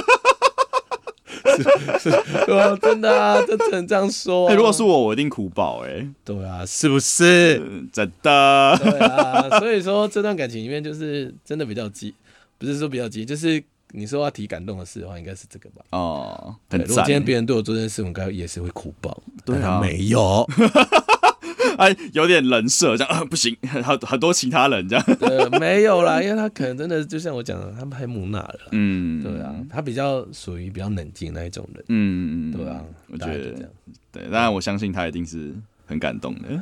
[1.58, 7.60] 是是，真的啊，这只能这样说、如果是我，我一定哭爆哎，对啊，是不是？
[7.60, 8.78] 嗯真的。
[8.82, 12.14] 对啊，所以说这段感情里面就是真的比较急，
[12.58, 15.84] 不是说比较急，就是你说要提感动的事的话，应该是这个吧。
[15.92, 19.22] 哦，如果今天别人对我做这件事，我应该也是会哭爆。
[19.46, 20.48] 对啊没有，
[21.82, 28.67] 哎，有点人设，这样、呃、不行， 很很多其他人这样，呃，没有啦，因为他可能真的就像我讲的，他太木讷了啦。
[28.72, 31.84] 嗯，对啊，他比较属于比较冷静那一种人。
[31.88, 33.72] 嗯，嗯，对啊，我觉得。
[34.12, 35.56] 对，当然我相信他一定是
[35.88, 36.62] 很感动的，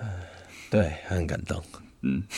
[0.69, 1.61] 对，很感动。
[2.01, 2.23] 嗯。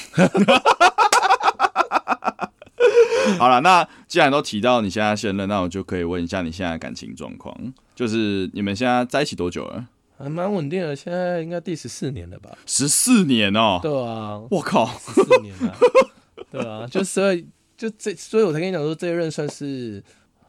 [3.38, 7.56] 好了，那既然都提到你现在现任，那我就可以问一下你现在感情状况，
[7.96, 9.86] 就是你们现在在一起多久了？
[10.22, 12.58] 还蛮稳定的，现在应该第十四年了吧？
[12.66, 15.76] 十四年哦、对啊，我靠，十四年了，
[16.52, 20.04] 对啊，就所以就这，所以我才跟你讲说，这一任算是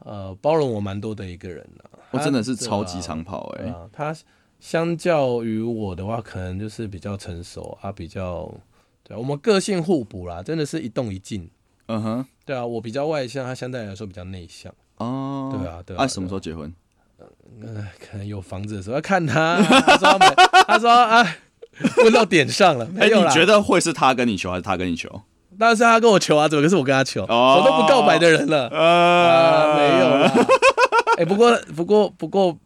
[0.04, 1.90] 呃包容我蛮多的一个人了。
[2.10, 4.14] 我真的是超级长跑哎、对啊，他
[4.60, 8.52] 相较于我的话，可能就是比较成熟啊，比较
[9.02, 11.50] 对啊、我们个性互补啦，真的是一动一静。
[11.86, 14.72] 嗯哼，对啊，我比较外向，他相对来说比较内向。
[14.98, 16.72] 哦，对啊对啊啊，什么时候结婚？
[17.60, 20.34] 呃，可能有房子的时候要看他，他说要买，
[20.66, 21.36] 他说啊，
[22.04, 23.28] 问到点上了，哎、没有啦。
[23.28, 25.08] 你觉得会是他跟你求，还是他跟你求？
[25.58, 27.24] 当然是他跟我求啊，怎么可是我跟他求？
[27.24, 28.68] 哦我都不告白的人了。
[28.68, 30.32] 呃啊，没有啦。
[31.18, 32.58] 哎、不过不过不过，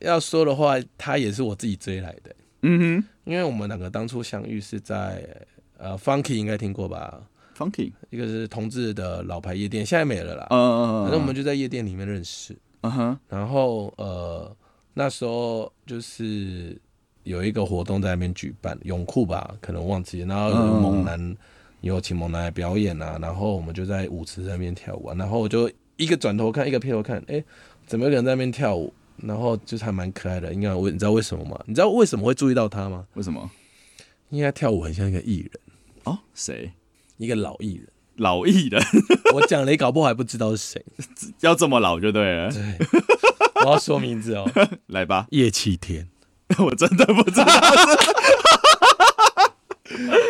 [0.00, 5.22] 要说的话，他也是我自己追来的，嗯哼因为我们两个当初相遇是在
[5.76, 7.20] 呃 Funky 应该听过吧
[7.58, 10.46] ？，Funky，一个是同志的老牌夜店，现在没了啦。
[10.50, 14.56] 嗯嗯，反正我们就在夜店里面认识，嗯哼，然后呃
[14.94, 16.80] 那时候就是
[17.24, 21.36] 有一个活动在那边举办，泳裤吧，可能忘记了，然后有嗯猛男
[21.80, 27.42] 有请猛男来表演啊，然后我们就在舞池那边跳舞、啊，然后我就一个转头看，一个撇头看，哎、
[27.86, 28.92] 怎么有个人在那边跳舞？
[29.16, 31.60] 然后就是还蛮可爱的，应该我你知道为什么吗？
[31.66, 33.04] 你知道为什么会注意到他吗？
[33.14, 33.50] 为什么？
[34.30, 35.50] 因为他跳舞很像一个艺人，
[36.04, 36.70] 哦，谁？
[37.16, 37.88] 一个老艺人。
[38.18, 38.80] 老艺人。
[39.34, 40.84] 我讲了，你搞不好还不知道是谁。
[41.40, 42.62] 要这么老就对了，对，
[43.64, 44.48] 我要说名字哦，
[44.88, 46.08] 来吧，叶启田。
[46.58, 47.46] 我真的不知道。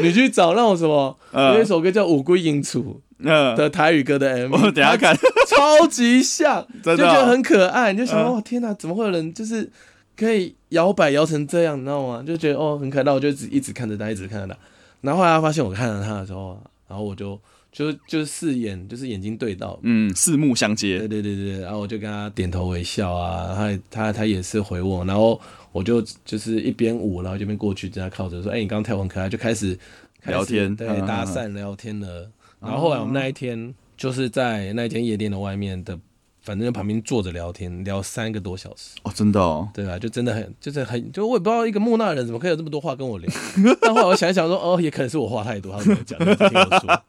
[0.00, 1.54] 你去找那种什么，嗯。
[1.54, 5.16] 有一首歌叫《五龟迎楚》嗯，的台语歌的 MV，我等下看，
[5.48, 7.08] 超级像，真的哦。
[7.08, 8.26] 就觉得很可爱，你就想嗯。
[8.26, 9.68] 哦天哪，怎么会有人就是
[10.16, 12.22] 可以摇摆摇成这样，你知道吗？
[12.26, 14.56] 就觉得哦很可爱，那我就一直一直看着他，一直看着他，
[15.00, 17.38] 然后后来发现我看着他的时候啊，然后我就
[17.78, 19.78] 就就是四眼，就是眼睛对到。
[19.84, 29.78] 嗯，四目相接对，对对对，然后我就跟他点头微笑啊，他也他他也是回我，然后我就就是一边舞，然后这边过去跟他靠着说，哎、你刚刚跳很可爱，就开始
[30.24, 32.28] 聊天对，嗯搭讪聊天了。
[32.58, 35.96] 然后后来我们那一天就是在那间夜店的外面的，
[36.42, 39.96] 反正旁边坐着聊天，聊三个多小时，哦，真的哦，对啊？
[39.96, 43.32] 就真的很就是很，就我也不知道一个木讷的人怎么可以有这么多话跟我聊。
[43.80, 47.02] 但后来我想一想说，哦，也可能是我话太多，他没有讲，听我说。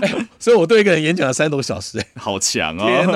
[0.00, 3.12] 哎 所以我对一个人演讲了三个多小时、哎好强天哦，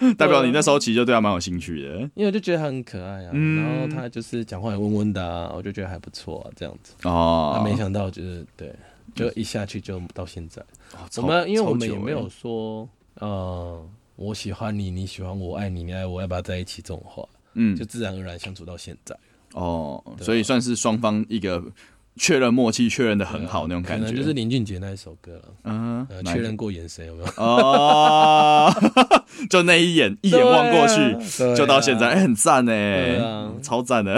[0.00, 0.12] 哪！
[0.18, 6.94] 代表你那时候其实就对他蛮有兴趣的因为我就觉得他很可爱啊，嗯然后他就是讲话也温温的啊，我就觉得还不错啊，这样子。
[7.02, 7.10] 啊，
[7.58, 7.62] 哦。
[7.64, 8.74] 没想到就是对，
[9.14, 10.60] 就一下去就到现在。
[10.94, 13.86] 哦超我们因为我们也没有说，呃，
[14.16, 19.16] 我喜欢你，你喜欢我，爱你，你爱我，要不要在一起这种话，嗯就自然而然相处到现在。
[19.54, 21.62] 哦，所以算是双方一个
[22.16, 25.54] 确认默契，确认的很好那种感觉，可能就是林俊杰那一首歌了。
[25.64, 27.28] 嗯，确认过眼神有没有？
[27.36, 28.70] 哦，
[29.48, 34.14] 就那一眼，一眼望过去，啊就到现在，哎、很赞对哎啊，超赞的。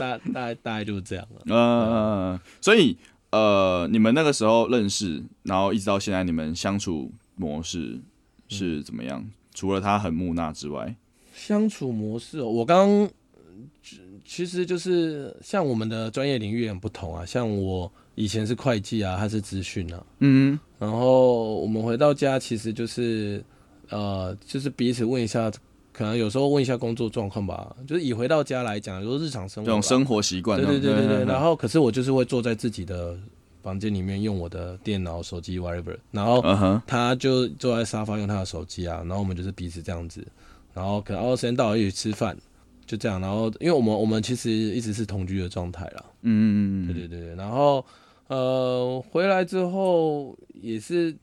[0.00, 1.42] 大大概大概就是这样了。
[1.50, 2.96] 嗯，所以
[3.30, 8.00] 呃，你们那个时候认识，然后一直到现在，你们相处模式
[8.48, 9.24] 是怎么样？
[9.52, 10.96] 除了他很木讷之外，
[11.34, 13.08] 相处模式哦，我刚刚
[14.24, 20.58] 其实就是像我们的专业领域也很不同啊，像我以前是会计啊，他是资讯啊，嗯。
[20.78, 23.42] 然后我们回到家其实就是
[23.88, 25.50] 呃，就是彼此问一下，
[25.92, 33.16] 可能有时候问一下工作状况吧，就是以回到家来讲，就是日常生活这种生活习惯，对对对对对，然后后可是我就是会坐在自己的
[33.62, 36.42] 房间里面用我的电脑、手机 whatever，然后
[36.86, 40.26] 他就坐在沙发用他的手机啊，然后我们就是彼此这样子，
[40.74, 42.36] 然后可能哦时间到了一起吃饭，
[42.94, 47.84] 就这样，然后因为我们我们其实一直是同居的状态啦，嗯嗯嗯对对对对，然后
[48.28, 51.14] 呃回来之后也是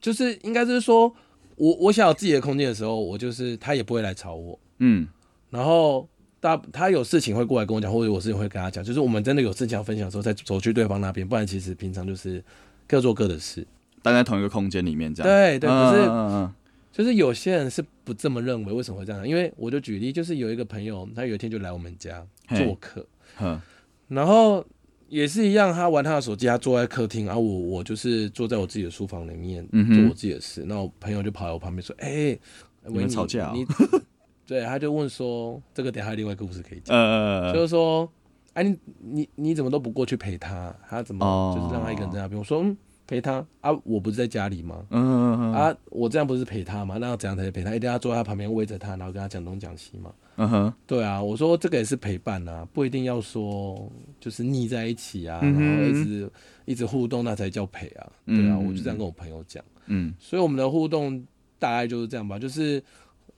[0.00, 1.12] 就是应该是说
[1.56, 5.06] 我我想有自己的空间的时候，我就是他也不会来吵我，嗯。
[5.50, 12.42] 然后大他有事情会过来跟我讲，或者我事情会跟他讲，就是我们真的有事情要分享的时候，再走去对方那边，不然其实平常就是
[12.86, 13.66] 各做各的事。
[14.02, 16.54] 待在同一个空间里面这样，对对，可是嗯嗯
[16.92, 19.26] 就是有些人是不这么认为，为什么会这样？
[19.26, 23.06] 因为我就举例，就是有一个朋友，他有一天就来我们家做客，
[23.40, 23.60] 嗯
[24.08, 24.64] 然后
[25.08, 30.64] 也是一样，他玩他的手机，他坐在客厅，然后我我就是坐在我自己的书房里面嗯做我自己的事。
[30.66, 32.36] 那我朋友就跑来我旁边说：“哎、
[32.86, 33.64] 你们吵架哦你
[34.46, 38.10] 对，他就问说：“这个等下还有另外一个故事可以讲。”呃就是说，
[38.54, 40.74] 哎、你你你怎么都不过去陪他？
[40.88, 42.36] 他怎么哦就是让他一个人在那边？
[42.36, 42.76] 我说、嗯、
[43.10, 44.84] 陪他啊，我不是在家里吗？
[44.90, 46.96] 嗯嗯嗯啊，我这样不是陪他吗？
[47.00, 47.74] 那要怎样才是陪他？
[47.74, 50.12] 一定要坐在他旁边围着他，然后跟他讲东讲西吗？
[50.36, 56.30] 嗯哼，对啊，我说这个也是陪伴啊，不一定要说就是腻在一起啊，然后一直
[56.66, 58.06] 一直互动，那才叫陪啊。
[58.26, 61.20] 对啊，嗯我就这样跟我朋友讲，嗯，所以我们的互动
[61.58, 62.80] 大概就是这样吧，就是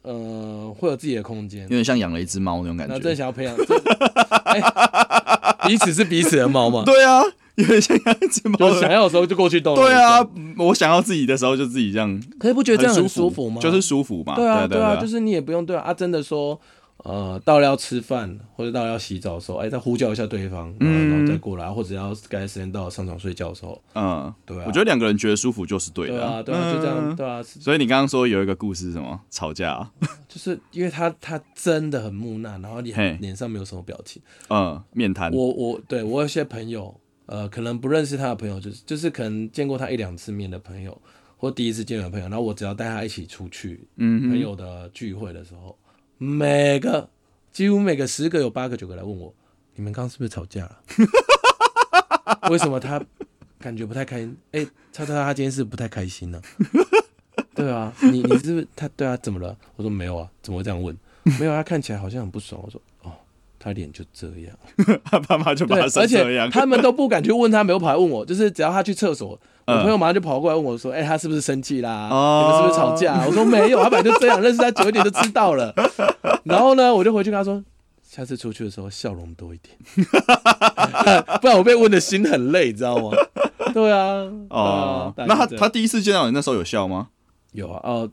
[0.02, 3.16] 呃会有自己的空间有，点像养了一只猫那种感觉那真的。
[3.16, 3.56] 想要培养，
[5.66, 7.22] 彼此是彼此的猫嘛， 对啊，
[7.56, 8.90] 有点像养一只猫就想。
[8.90, 9.74] 要的时候就过去动。
[9.74, 10.26] 对啊，，
[10.58, 13.60] 我想要自己的时候就自己这样，可是不觉得这样很舒舒服吗？
[13.60, 14.34] 就是舒服嘛。
[14.36, 16.58] 对啊，对啊，就是是你也不用对啊，啊，真的说，
[16.98, 26.14] 呃，到了要吃饭或者到了要洗澡的时候，哎、再呼叫一下对方，嗯，然后再过来，或者要该时间到了上床睡觉的时候，嗯，对啊，我觉得两个人觉得舒服就是对的。
[26.14, 29.20] 对啊，对啊，就这样，嗯对啊，所以你刚刚说有一个故事是什么？
[29.30, 29.90] 吵架啊？
[30.28, 34.22] 就是因为他他真的很木讷，然后嘿脸脸上没有什么表情。
[34.48, 35.30] 嗯，面瘫。
[35.32, 36.94] 我我对我有些朋友，
[37.32, 41.00] 呃，可能不认识他的朋友，就是就是可能见过他一两次面的朋友，
[41.38, 45.78] 或第一次见面的朋友，然后我只要带他一起出去，嗯，朋友的聚会的时候，
[46.18, 47.08] 每个
[47.50, 49.34] 几乎每个十个有八个九个来问我，
[49.74, 50.82] 你们刚刚是不是吵架了？
[52.52, 53.02] 为什么他
[53.58, 54.36] 感觉不太开心？
[54.50, 56.42] 哎、叉叉他今天是不太开心呢、
[57.56, 59.16] 对啊，你你是不是他对啊？
[59.16, 59.56] 怎么了？
[59.76, 60.94] 我说没有啊，怎么会这样问？
[61.40, 62.60] 没有，他看起来好像很不爽。
[62.62, 62.82] 我说哦，
[63.62, 64.98] 他脸就这样。
[65.08, 66.58] 他爸妈就把对，他生而这样且。
[66.58, 72.08] 他们都不敢去问他，没有跑来问我，就是只要他去厕所，我嗯朋友马上就跑过来问我说：“哎、他是不是生气啦？
[72.10, 75.72] 哦你们是不是吵架？”我说：“没有，他本来就这样，认识他久一点就知道了。
[76.44, 77.62] ”然后呢，我就回去跟他说
[78.02, 79.76] ：“下次出去的时候笑容多一点，
[81.40, 83.16] 不然我被问的心很累，你知道吗？”
[83.72, 87.08] 对啊，哦，那他他第一次见到你那时候有笑吗？
[87.52, 88.10] 有啊，哦，呃，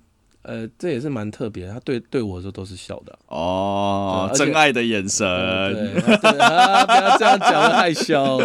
[0.77, 3.19] 这也是蛮特别，他对对我的时候都是笑的啊。
[3.27, 5.25] 哦，真爱的眼神。
[5.73, 8.39] 对对啊，不要这样讲，我害羞。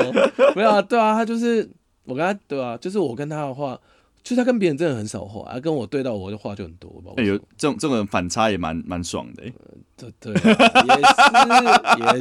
[0.56, 1.68] 没有啊，对啊，他就是
[2.04, 3.78] 我跟他，对啊，就是我跟他的话，
[4.22, 9.54] 就是他跟别人真的很少话，啊，跟我对到我的话就很多，哎、有这种这种反差也蛮蛮爽的、欸。
[9.96, 10.94] 对对啊，也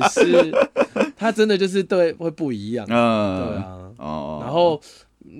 [0.10, 0.52] 是也是，
[1.18, 3.80] 他真的就是对会不一样，嗯，对啊。
[3.98, 4.80] 哦，然后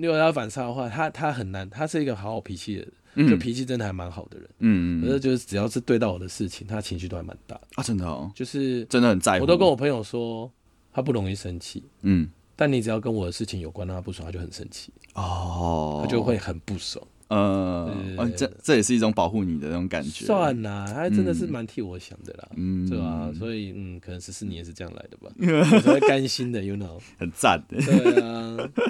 [0.00, 4.48] 如果要反差的话，他他很难，他是一个好好脾气的人，就嗯脾气真的还蛮好的人。
[4.58, 9.42] 嗯嗯可是就是只要是对到我的事情，他情绪都还蛮大的，啊，真的哦，就是真的很在乎。
[9.42, 10.50] 我都跟我朋友说，
[10.92, 11.84] 他不容易生气。
[12.02, 17.04] 嗯但你只要跟我的事情有关，让他不爽，他就很生气，哦，他就会很不爽。
[17.28, 17.90] 呃，
[18.36, 20.26] 这这也是一种保护你的那种感觉。
[20.26, 23.32] 算啦，他真的是蛮替我想的啦，嗯对吧？
[23.38, 27.00] 所以嗯，可能十四年是这样来的吧， 我才会甘心的，you know。
[27.18, 28.20] 很赞的，对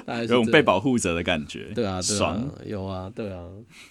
[0.05, 1.71] 啊，有种被保护者的感觉。
[1.73, 3.45] 对啊，对爽啊，有啊，对啊。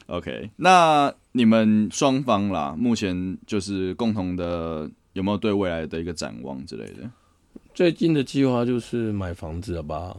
[0.07, 7.11] OK，那你们双方啦，目前就是共同的有没有对未来的一个展望之类的？
[7.75, 10.17] 最近的计划就是买房子了吧？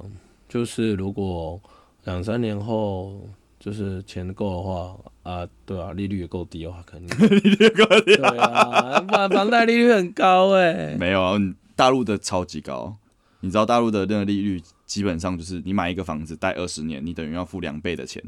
[0.49, 1.61] 就是如果
[2.03, 3.27] 两三年后
[3.65, 7.17] 就是钱够的话啊，对啊，利率也够低的话，肯定。
[7.57, 11.35] 对啊，不然房贷利率很高哎、没有啊，
[11.75, 12.95] 大陆的超级高，
[13.39, 18.21] 你知道大陆的那个利率基本上就是你买一个房子贷二十年，你等于要付两倍的钱，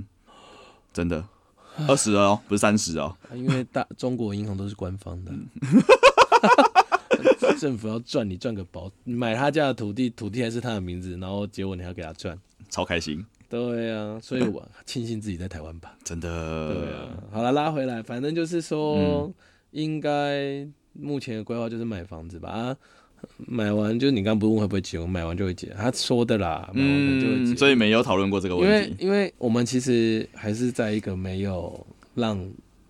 [0.92, 1.24] 真的，
[1.88, 3.16] 二十哦，不是三十哦。
[3.36, 5.32] 因为大中国银行都是官方的，
[7.60, 12.36] 政府要赚你赚个饱，你买他家的土地，土地还是他的名字，然后结果你还要给他赚，
[12.72, 15.96] 超开心，对啊，所以我庆幸自己在台湾吧。
[16.04, 16.74] 真的。
[16.74, 19.32] 对啊，好了，拉回来，反正就是说，
[19.72, 22.50] 应该目前的规划就是买房子吧。
[22.50, 22.78] 啊，
[23.38, 27.54] 买完就你刚不是问会不会结婚，买完就会结，他说的啦，买完就会结。
[27.54, 28.96] 嗯，所以没有讨论过这个问题。
[29.00, 32.38] 因为我们其实还是在一个没有让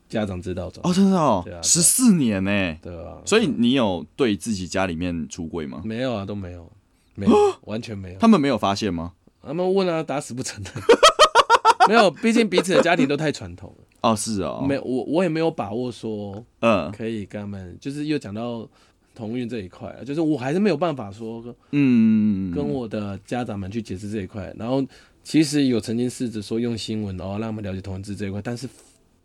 [0.09, 2.77] 家长知道中哦，真的哦十四年呢。
[2.81, 3.17] 对啊？
[3.25, 5.81] 所以你有对自己家里面出柜吗？
[5.85, 6.71] 没有啊，都没有，
[7.13, 7.31] 没有，
[7.65, 8.19] 完全没有。
[8.19, 9.13] 他们没有发现吗？
[9.47, 10.73] 他们问啊，打死不承认。
[11.87, 13.85] 没有，毕竟彼此的家庭都太传统了。
[14.01, 18.67] 哦，是哦，没有，我我也没有把握说嗯可以跟他们，就是又讲到
[19.15, 24.53] 同运这一块了，就是我还是没有办法说跟嗯，跟我的家长们去解释这一块。
[24.59, 24.85] 然后
[25.23, 28.67] 其实有曾经试着说用新闻哦让他们了解同志这一块，但是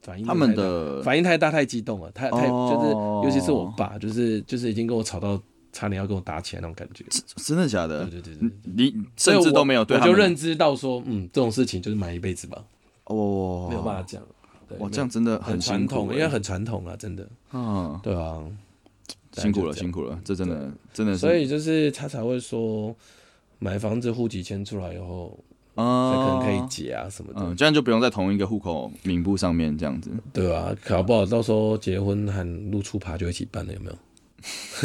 [0.00, 5.40] 反应他们的反应太大，太激动了，太太就是哦尤其是我爸，就是就是已经跟我吵到
[5.72, 7.04] 差点要跟我打起来那种感觉。
[7.36, 8.20] 真的假的对？
[8.20, 12.62] 对对对，你甚至都没有对我就认知到说，嗯，这种事情就是买一辈子吧，
[13.04, 14.22] 哦，没有办法讲。
[14.68, 17.28] 对哇，这样真的很传统，欸，因为很传统啊，真的。
[17.52, 18.42] 嗯，对啊，
[19.32, 22.94] 辛苦了，辛苦了，这真的真的是，所以就是他才会说，
[23.58, 25.38] 买房子户籍迁出来以后，
[25.74, 30.10] 才啊可能可以结啊什么的，嗯，这样就不用在同一个户口名簿上面这样子。
[30.32, 33.96] 对吧、搞不好到时候结婚和入出爬就一起办了，有没有？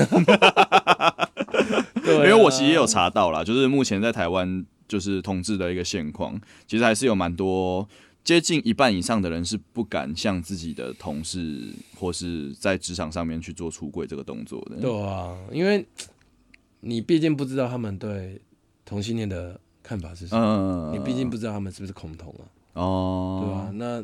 [2.03, 2.23] 对啊。
[2.23, 7.87] 因为我其实也有查到啦，就是目前在台湾就是同志的一个现况，其实还是有蛮多
[8.23, 14.77] 接近一半以上的人是不敢向自己的同事或是在职场上面去做出柜这个动作的。
[14.81, 15.85] 对啊，因为
[16.81, 18.41] 你毕竟不知道他们对
[18.85, 22.43] 同性恋的看法是什么，嗯，你毕竟不知道他们是不是恐同啊，
[22.73, 24.03] 哦，对啊、那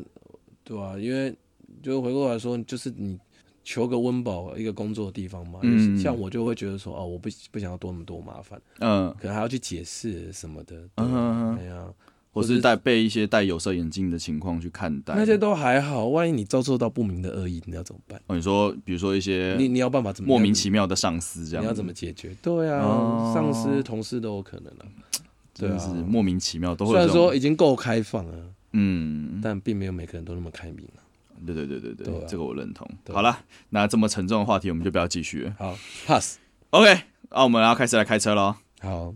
[0.64, 1.34] 对啊，因为
[1.82, 3.18] 就回过来说，就是你
[3.64, 5.98] 求个温饱一个工作的地方嘛，嗯。
[5.98, 11.86] 像我就会觉得说，哦，我不不想要多那么多麻烦，嗯，可能还要去解释什么的，对嗯哼哼哎呀，
[12.32, 15.14] 或是戴被一些戴有色眼镜的情况去看待。
[15.16, 18.20] 那些都还好，万一你遭受到不明的恶意，你要怎么办？
[18.26, 22.34] 哦，你说比如说一些你你要办法怎么莫名其妙的上司这样，你要怎么解决？
[22.42, 23.32] 对啊，哦。
[23.34, 24.86] 上司、同事都有可能啊。
[25.54, 25.70] 对啊。
[25.70, 28.34] 真的是，莫名其妙都会虽然说已经够开放了，
[28.72, 31.00] 嗯，但并没有每个人都那么开明啊。
[31.44, 32.88] 对对对对对，这个我认同。
[33.12, 33.38] 好了，
[33.70, 35.54] 那这么沉重的话题我们就不要继续了。
[35.58, 35.76] 好
[36.06, 36.38] ，pass。
[36.70, 38.56] OK，那我们要开始来开车喽。
[38.80, 39.14] 好，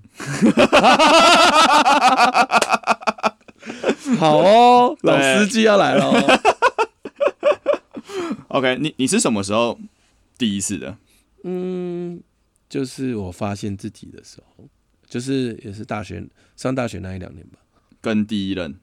[4.19, 6.15] 好哦，老司机要来了哦。
[8.49, 9.79] OK，你你是什么时候
[10.39, 10.97] 第一次的？
[11.45, 12.23] 嗯，
[12.69, 14.69] 就是我发现自己的时候，
[15.07, 16.27] 就是也是大学
[16.57, 17.59] 上大学那一两年吧。
[18.01, 18.79] 跟第一任？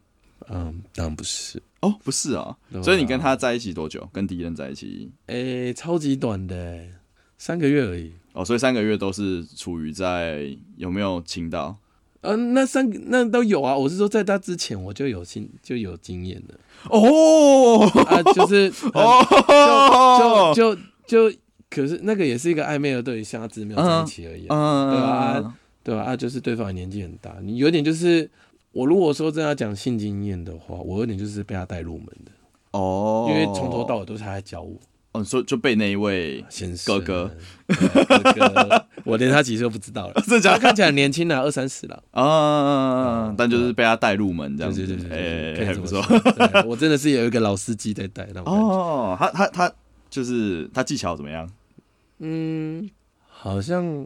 [0.50, 4.08] 嗯，当然不是，哦，不是啊，所以你跟他在一起多久？
[4.14, 6.94] 跟第一任在一起诶、超级短的欸，
[7.38, 8.14] 三个月而已。
[8.34, 11.78] 哦，所以三个月都是处于在有没有亲到？
[12.22, 13.78] 嗯、那三个那都有啊。
[13.78, 20.76] 我是说，在他之前我就有经就有经验了哦啊，就是、 哦，就
[21.06, 21.38] 就就，
[21.70, 26.18] 可是那个也是一个暧昧的对象，他只是没有在一起而已、啊，嗯，对啊对吧、啊？
[26.18, 28.28] 就是对方也年纪很大，你有点就是
[28.76, 32.32] 我如果说真的要讲性经验的话，我有点就是被他带入门的，
[32.72, 34.76] 哦，因为从头到尾都是他在教我。
[35.14, 37.32] 哦，所以就被那一位先哥哥
[37.72, 40.14] 哥哥，我连他几岁都不知道了。
[40.28, 42.04] 真的假的他看起来很年轻了，二三十了。
[42.12, 46.02] 啊，但就是被他带入门这样子，对对对哎，还不错。
[46.04, 46.22] 说。
[46.68, 48.60] 我真的是有一个老司机在带那种感觉。
[48.60, 49.74] 哦，他他他
[50.10, 51.50] 就是他技巧怎么样？
[52.20, 52.90] 嗯，
[53.30, 54.06] 好像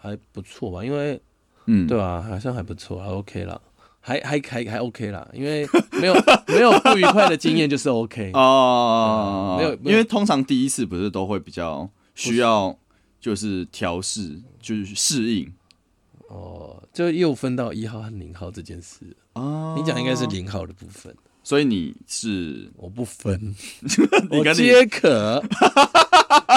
[0.00, 1.20] 还不错吧，因为
[1.66, 3.60] 嗯，对啊，好像还不错，还 OK 啦，
[4.06, 6.14] 还还还还 OK 啦，因为没有
[6.46, 8.32] 没有不愉快的经验就是 OK。
[8.36, 9.90] 哦，没有没有。
[9.92, 12.78] 因为通常第一次不是都会比较需要
[13.18, 15.50] 就是调试，就是适应。
[16.28, 19.16] 哦，就又分到一号和零号这件事。
[19.32, 19.74] 哦。
[19.78, 23.54] 你讲应该是零号的部分，所以你是我不分，
[24.30, 25.42] 你跟你我皆可。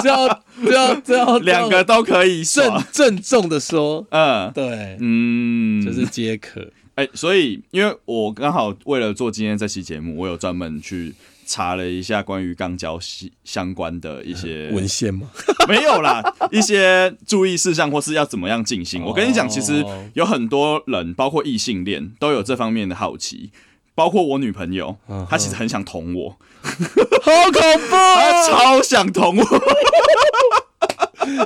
[0.02, 4.52] 只要只要只要两个都可以郑爽，郑重的说，嗯。
[4.52, 6.70] 对，嗯，就是皆可。
[6.98, 11.14] 哎、所以因为我刚好为了做今天这期节目，我有专门去
[11.46, 15.30] 查了一下关于肛交系相关的一些 文献吗？
[15.68, 16.20] 没有啦，
[16.50, 19.04] 一些注意事项或是要怎么样进行。
[19.04, 23.50] 我跟你讲，其实哦有很多人，包括异性恋，都有这方面的好奇。
[23.94, 26.36] 包括我女朋友嗯，她其实很想捅我，
[27.22, 27.90] 好恐怖！
[27.90, 29.44] 她超想捅我。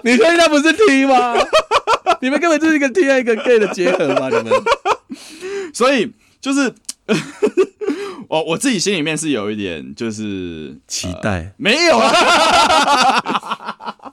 [0.03, 1.35] 你说那不是 T 吗？
[2.23, 4.29] 你们根本就是一个 T 和一个 gay 的结合吧？
[4.31, 4.45] 你们
[5.75, 6.75] 所以就是
[8.29, 12.13] 我我自己心里面是有一点就是期待，没有啊。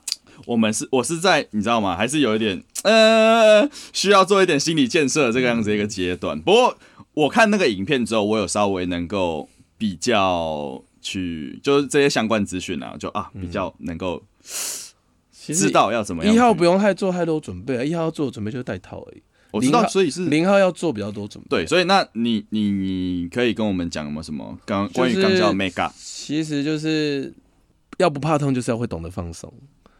[0.46, 1.96] 我们是，我是在你知道吗？
[1.96, 6.40] 还是有一点呃，需要做一点心理建设这个样子一个阶段。
[6.40, 6.76] 不过
[7.14, 9.48] 我看那个影片之后，我有稍微能够
[9.78, 14.20] 比较去，就是这些相关资讯啊，就啊比较能够
[15.46, 16.34] 知道要怎么样。
[16.34, 19.22] 一号不用太做太多准备啊，一号要做的准备就是带套而已。
[19.50, 21.48] 我知道，所以是零号要做比较多准备。
[21.48, 27.32] 对，所以那你你你可以跟我们讲有没有什么刚关于刚叫 make up，其实就是
[27.98, 29.52] 要不怕痛，就是要会懂得放松。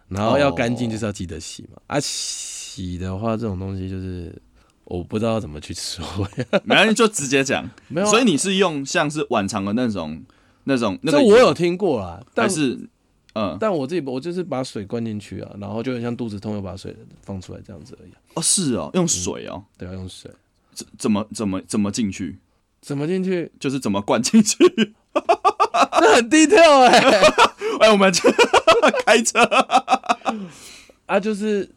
[0.08, 1.80] 然后要干净，就是要记得洗嘛。
[1.86, 4.34] 啊，洗的话，这种东西就是
[4.82, 6.04] 我不知道怎么去说。
[6.64, 7.64] 没关系，就直接讲。
[7.86, 10.20] 没有，所以你是用像是晚长的那种、
[10.64, 12.20] 那种、那个，我有听过啊。
[12.34, 12.76] 但是，
[13.34, 18.10] 嗯，但我自己我就是把水灌进去啊，然后就很像肚子痛，又把水放出来这样子而已。
[18.34, 19.62] 哦，是哦，用水哦。
[19.78, 20.30] 对啊，用水。
[20.72, 22.38] 怎怎么怎么怎么进去？
[22.80, 23.50] 怎么进去？
[23.60, 24.56] 就是怎么灌进去？
[26.00, 26.98] 这很低调哎。
[27.80, 28.12] 哎，我们
[29.06, 29.40] 开车
[31.06, 31.68] 啊，就是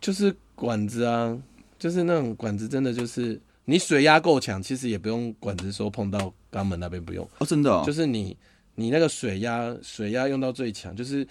[0.00, 1.36] 就是管子啊，
[1.78, 8.36] 就是那种管子，真的就是你水压够强，其实也不用管子说碰到肛门那边不用哦，真的，就是你
[8.74, 11.26] 你那个水压水压用到最强，就是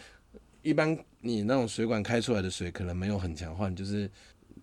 [0.61, 4.09] 一般你那种水管开出来的水可能没有很强，换就是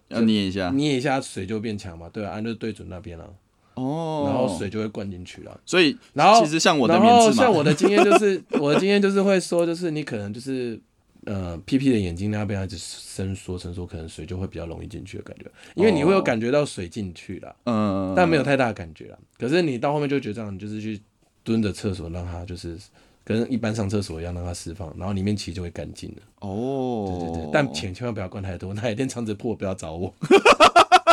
[0.09, 3.35] 要捏一下，捏一下水就变强嘛，对啊，按就对准那边了。
[3.75, 10.77] 哦，然后水就会灌进去了，所以然后其实像我的，然后像我的经验就是， 我的经验就是会说，就是你可能就是
[11.27, 15.45] 呃屁屁的眼睛那边一直伸缩伸缩，可能水就会比较容易进去的感觉，
[15.77, 19.19] 因为你会有感觉到水进去了，嗯，但没有太大的感觉了。
[19.39, 21.01] 可是你到后面就觉得这样，你就是去
[21.43, 22.77] 蹲着厕所让它就是
[23.25, 26.23] 跟一般上厕所一样让它释放，然后里面其实就会干净了。
[26.41, 30.15] 哦，对对对，但钱千万不要灌太多，哪一天肠子破不要找我。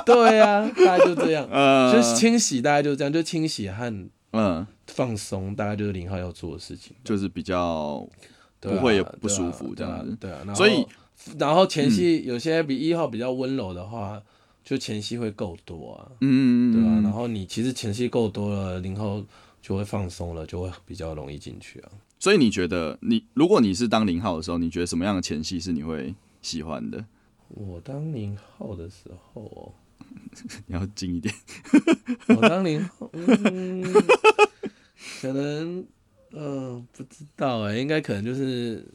[0.05, 1.49] 对呀，大概就这样，
[1.91, 4.67] 就是清洗，大概就这样，就清洗和嗯。
[4.87, 8.07] 放松，大概就是零号要做的事情，就是比较
[8.61, 10.15] 不会有不舒服这样子。
[10.19, 10.85] 对啊，所以
[11.39, 14.21] 然后前戏有些比一号比较温柔的话，
[14.63, 19.19] 就前戏会够多啊，嗯，对啊，然后你其实前戏够多了，零号
[19.65, 21.91] 就会放松了，就会比较容易进去啊。
[22.19, 27.03] 所以你觉得，你如果你是当零号的时候，你觉得什么样的前戏是你会喜欢的？
[27.47, 29.73] 我当零号的时候。
[30.67, 31.33] 你要近一点。
[32.29, 33.81] 我当年，嗯，
[35.19, 35.83] 可能，
[36.31, 38.87] 嗯，不知道哎，应该可能就是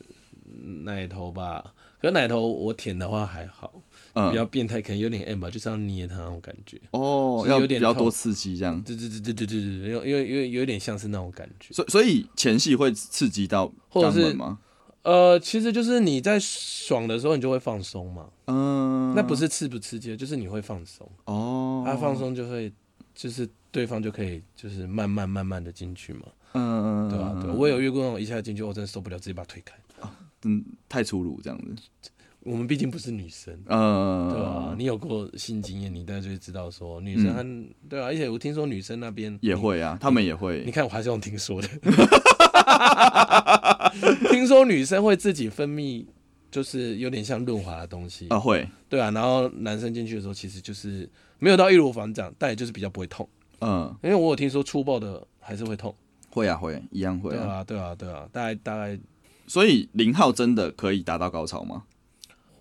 [0.85, 1.75] 奶头吧。
[2.01, 3.83] 可奶头我舔的话还好，
[4.29, 6.79] 比较变态，可能有点 M 吧，就这样捏它那种感觉。
[6.91, 8.81] 哦，要有点比较多刺激这样。
[8.83, 11.73] 对对对对对对对，因为因为因为有点像是那种感觉。
[11.73, 14.59] 所所以前戏会刺激到或者是吗？
[15.03, 18.27] 呃，其实就是你在爽的时候，你就会放松嘛。
[18.49, 21.11] 嗯，那不是刺不刺激，就是你会放松。
[21.25, 22.71] 哦，他放松就会，
[23.15, 26.23] 就是对方就可以，就是慢慢慢慢的进去嘛。
[26.53, 27.41] 嗯嗯，对吧？
[27.43, 29.75] 对，我有遇过那种一下进去，我真的受不了，直接把他推开。
[30.03, 30.15] 啊，
[30.45, 32.11] 嗯，太粗鲁这样子。
[32.43, 34.75] 我们毕竟不是女生，嗯，对吧？
[34.79, 40.63] 你有过性经验，你大概就会知道说，女生，对啊，而且我听说女生那边也会啊，他们也会。
[40.65, 41.69] 你看，我还是用听说的。
[44.31, 46.07] 听说女生会自己分泌，
[46.51, 49.11] 就是有点像润滑的东西啊，会，对啊。
[49.11, 51.07] 然后男生进去的时候，其实就是
[51.39, 53.29] 没有到易如反掌，但也就是比较不会痛。
[53.61, 55.95] 嗯，因为我有听说粗暴的还是会痛，
[56.31, 57.33] 会啊，会一样会。
[57.33, 58.99] 对啊，对啊，对啊，大概大概。
[59.47, 61.83] 所以零号真的可以达到高潮吗？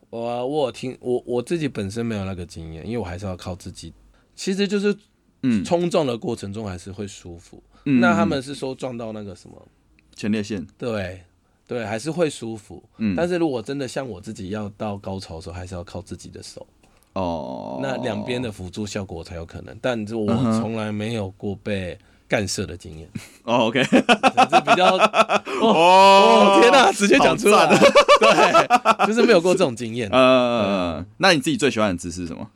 [0.09, 3.93] 我我听我我自己本身没有那个经验，因为我还是要靠自己。
[4.35, 4.95] 其实就是
[5.43, 7.61] 嗯，冲撞的过程中还是会舒服。
[7.83, 9.67] 那他们是说撞到那个什么？
[10.15, 11.21] 前列腺对
[11.67, 12.83] 对，还是会舒服。
[12.97, 16.65] 嗯，但是如果真的像我自己要到高潮的时候，还是要靠自己的手。
[17.13, 19.77] 哦，那两边的辅助效果才有可能。
[19.81, 20.27] 但是我
[20.59, 21.97] 从来没有过被
[22.29, 23.09] 干涉的经验。
[23.43, 24.95] 哦，OK，这 比较
[25.61, 27.77] 哦，天哪，直接讲出来的。
[28.19, 30.07] 对，就是没有过这种经验。
[30.11, 32.47] 呃，那你自己最喜欢的姿势是什么？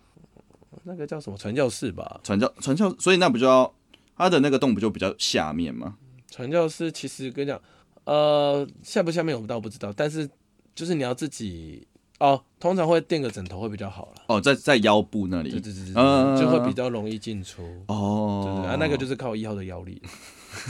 [0.83, 2.19] 那个叫什么传教士吧？
[2.23, 3.73] 传教传教，所以那不就要
[4.15, 5.95] 他的那个洞不就比较下面吗？
[6.29, 7.59] 传教士其实跟你讲，
[8.03, 10.29] 呃，下不下面我倒不知道，但是
[10.75, 11.87] 就是你要自己
[12.19, 14.21] 哦，通常会垫个枕头会比较好了。
[14.27, 17.63] 哦，在在腰部那里，对对对对，就会比较容易进出。
[17.87, 20.01] 哦，对对啊，那个就是靠一号的腰力。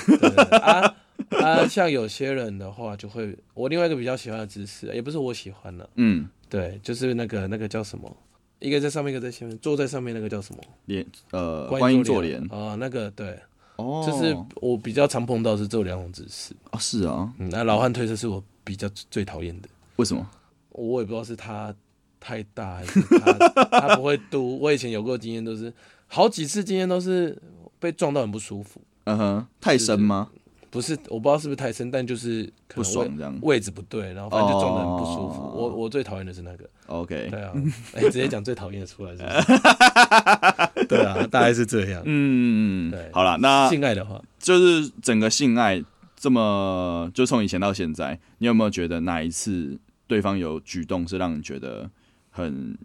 [0.62, 0.96] 啊
[1.42, 8.16] 啊，像有些人的话，就会我另外一个比较喜欢的姿势，也不是我喜欢的，嗯，对，就是那个那个叫什么，
[8.60, 10.62] 一个在上面，一个在下面，坐在上面那个叫什么？
[10.86, 13.38] 连呃，观音坐莲啊，那个对。
[13.76, 20.24] 哦，就是我比较常碰到是这两种姿势啊，是啊，嗯，那老汉推车是我比较最讨厌的，为什么？
[20.74, 21.74] 我也不知道是他
[22.20, 23.34] 太大还是他
[23.80, 24.60] 他不会嘟。
[24.60, 25.74] 我以前有过经验，都是
[26.08, 27.42] 好几次经验都是
[27.80, 30.30] 被撞到很不舒服，嗯哼，太深吗？
[30.70, 33.40] 不是我不知道是不是太深，但就是可不能位爽这样。
[33.44, 35.42] 位置不对，然后反正就撞得很不舒服。
[35.42, 37.54] 哦我我最讨厌的是那个，OK，对啊，
[37.94, 39.24] 哎、直接讲最讨厌的出来是不
[40.82, 40.88] 是？
[40.90, 42.02] 对啊，大概是这样。
[42.06, 45.84] 嗯对，好了，那性爱的话，就是整个性爱
[46.16, 49.78] 这么，就从以前到现在，你有没有觉得哪一次
[50.08, 51.90] 对方有举动是让你觉得
[52.30, 52.78] 很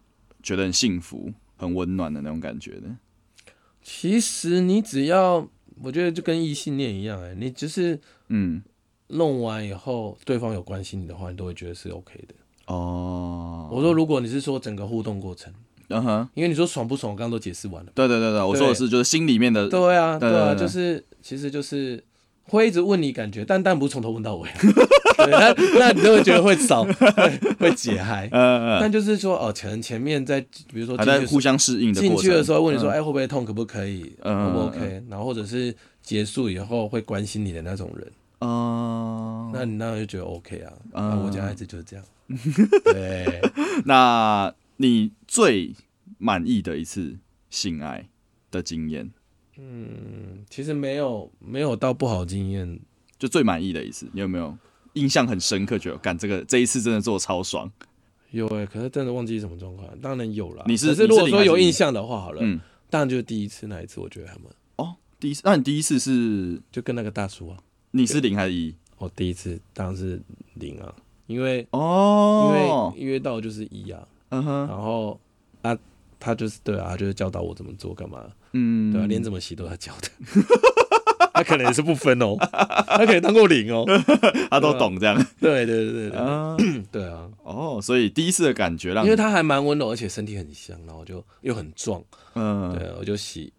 [0.43, 2.97] 觉得很幸福、很温暖的那种感觉的？
[3.83, 5.49] 其实你只要，
[5.83, 7.99] 我觉得就跟异性恋一样、哎，你就是
[8.29, 8.62] 嗯，
[9.09, 12.35] 弄完以后，对方有关心你的话，你都会觉得是 OK 的。
[12.66, 15.51] 哦，我说，如果你是说整个互动过程，
[15.89, 17.91] 嗯哼，因为你说爽不爽，我刚刚都解释完了。
[17.95, 22.05] 对对对对，我说的是就是心里面的，对啊，对啊，就是其实就是
[22.57, 24.49] 会一直问你感觉，但但不是从头问到尾。
[25.18, 28.28] 对，那那你就会觉得会少，会会解嗨。
[28.30, 30.40] 呃，但就是说，哦，可能前面在
[30.72, 35.03] 比如说还在互相适应的进过去的时候问你说，嗯哎，会不会痛，可不可以，嗯 OK？
[35.11, 38.07] 然后或者是结束以后会关心你的那种人，
[38.38, 40.72] 哦，那你那就觉得 OK 啊。
[40.92, 42.05] 嗯那我家孩子就是这样。
[42.84, 43.40] 对，
[43.84, 45.74] 那你最
[46.18, 47.16] 满意的一次
[47.51, 48.07] 性爱
[48.53, 49.11] 的经验，
[49.59, 52.78] 嗯，其实没有没有到不好经验，
[53.18, 54.56] 就最满意的一次，你有没有
[54.92, 55.76] 印象很深刻？
[55.76, 57.70] 觉得干这个这一次真的做的超爽，
[58.30, 60.64] 有哎、可是真的忘记什么状况，当然有啦。
[60.66, 64.44] 你是是如果说有印象的话，好了，嗯，当然就是第一次那一次，我觉得还蛮，
[64.76, 66.61] 哦，第一次，那你第一次是？
[66.70, 67.59] 就跟那个大叔啊，
[67.90, 68.74] 你是零还是一？
[68.98, 70.20] 我第一次当然是
[70.54, 70.94] 零啊，
[71.26, 75.20] 因为、哦，因为约到就是一啊，嗯哼，然后
[75.62, 75.76] 啊，
[76.19, 80.09] 他就是对啊，他就是教导我怎么做干嘛，嗯，对啊，连怎么洗都他教的。
[81.35, 83.85] 他可能也是不分哦，他可能当过零哦。
[84.51, 86.11] 他都懂这样，对对对对。
[86.11, 86.57] 对，啊，
[86.91, 92.03] 对啊，哦，所以第一次的感觉让，因为他还蛮温柔，而且身体很香，然后就又很壮，
[92.35, 93.53] 嗯，对，我就喜，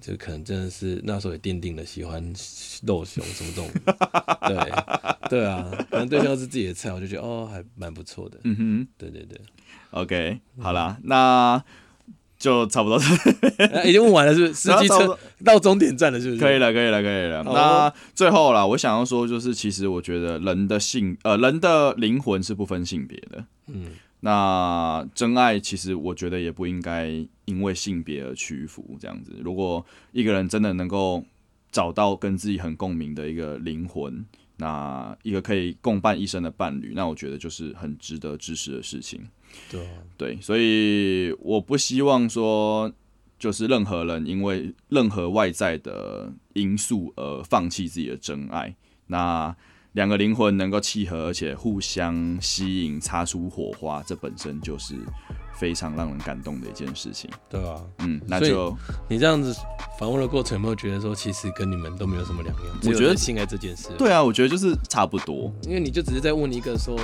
[0.00, 2.22] 就可能真的是那时候也奠定了喜欢
[2.86, 3.68] 肉熊什么这种，
[4.48, 8.88] 对对啊，反正对象是自己的菜，我就觉得哦还蛮不错的，嗯哼。
[8.96, 9.38] 对对对
[9.90, 11.62] ，，OK，好啦，那
[12.38, 12.96] 就差不多
[13.58, 14.54] 哎 已经问完了是不是？
[14.54, 16.40] 司机车到终点站了是不是？
[16.40, 17.42] 可以了，可以了，可以了。
[17.42, 23.44] 好那最后啦，我想要说，就是其实我觉得人的性，呃，人的灵魂是不分性别的。
[23.66, 23.86] 嗯，
[24.20, 27.08] 那真爱其实我觉得也不应该
[27.44, 29.32] 因为性别而屈服，这样子。
[29.42, 31.24] 如果一个人真的能够
[31.72, 34.24] 找到跟自己很共鸣的一个灵魂，
[34.58, 39.28] 那一个可以共伴一生的伴侣，那我觉得就是很值得支持的事情。
[39.70, 42.92] 对，对，所以我不希望说，
[43.38, 48.74] 就是任何人因为任何外在的因素而放弃自己的真爱。
[49.06, 49.54] 那
[49.92, 54.94] 两个灵魂能够契合，而且互相吸引，擦出火花，这本身就是
[55.58, 57.28] 非常让人感动的一件事情。
[57.48, 58.76] 对啊，嗯，那就
[59.08, 59.54] 你这样子
[59.98, 62.76] 访问的过程，有没有觉得说其实跟你们都没有什么两样？
[62.86, 65.52] 我觉得性爱这件事，，对啊，我觉得就是差不多。
[65.62, 66.96] 因为你就只是在问一个说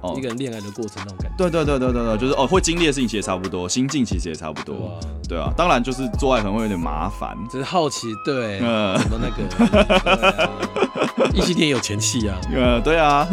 [0.00, 4.74] 哦一个人恋爱的过程那种感觉，对对对对对对，就是哦，会经历的事情其实也差不多，心境其实也差不多。
[4.76, 7.36] 对啊，对啊，当然就是做爱可能会有点麻烦。
[7.50, 10.87] 只是好奇，对，嗯什么那个，
[11.34, 13.26] 异性恋有前戏啊， 呃，对啊，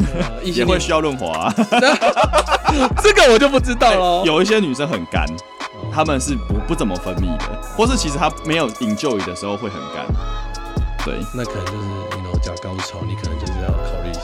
[0.44, 1.54] 异性也会需要润滑、啊。
[3.02, 4.24] 这个我就不知道了。
[4.26, 7.46] 有一些女生很干，哦她们是不不怎么分泌的，
[7.78, 10.06] 或是其实她没有 enjoy 的时候会很干。
[11.06, 14.20] 对，那可能就是你 know 假高潮，你可能就是要考虑一下。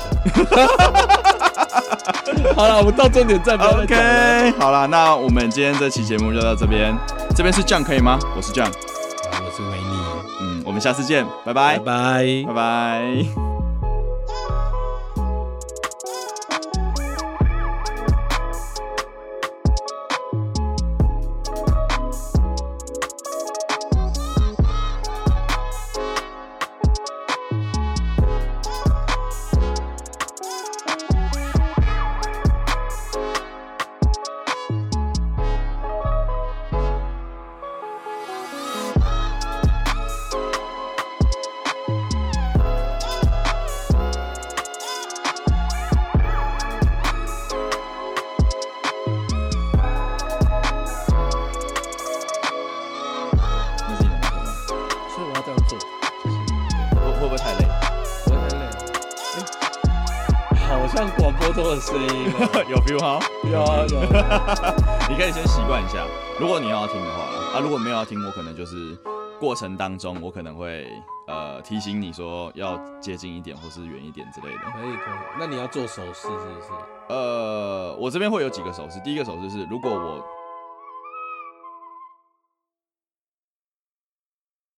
[2.56, 4.50] 好了，我们到重点站，不要再讲了。
[4.50, 6.98] OK，好啦，那我们今天这期节目就到这边。
[7.36, 8.18] 这边是 John 可以吗？
[8.36, 8.72] 我是嗯，
[10.72, 13.51] 我们下次见，拜拜，拜拜拜拜。
[68.62, 68.96] 就是
[69.40, 70.88] 过程当中，我可能会
[71.26, 74.60] 呃提醒你说要接近一点或是远一点之类的。
[74.72, 76.68] 可以可以，那你要做手势是不是？
[77.10, 79.00] 呃，我这边会有几个手势。
[79.04, 80.24] 第一个手势是，如果我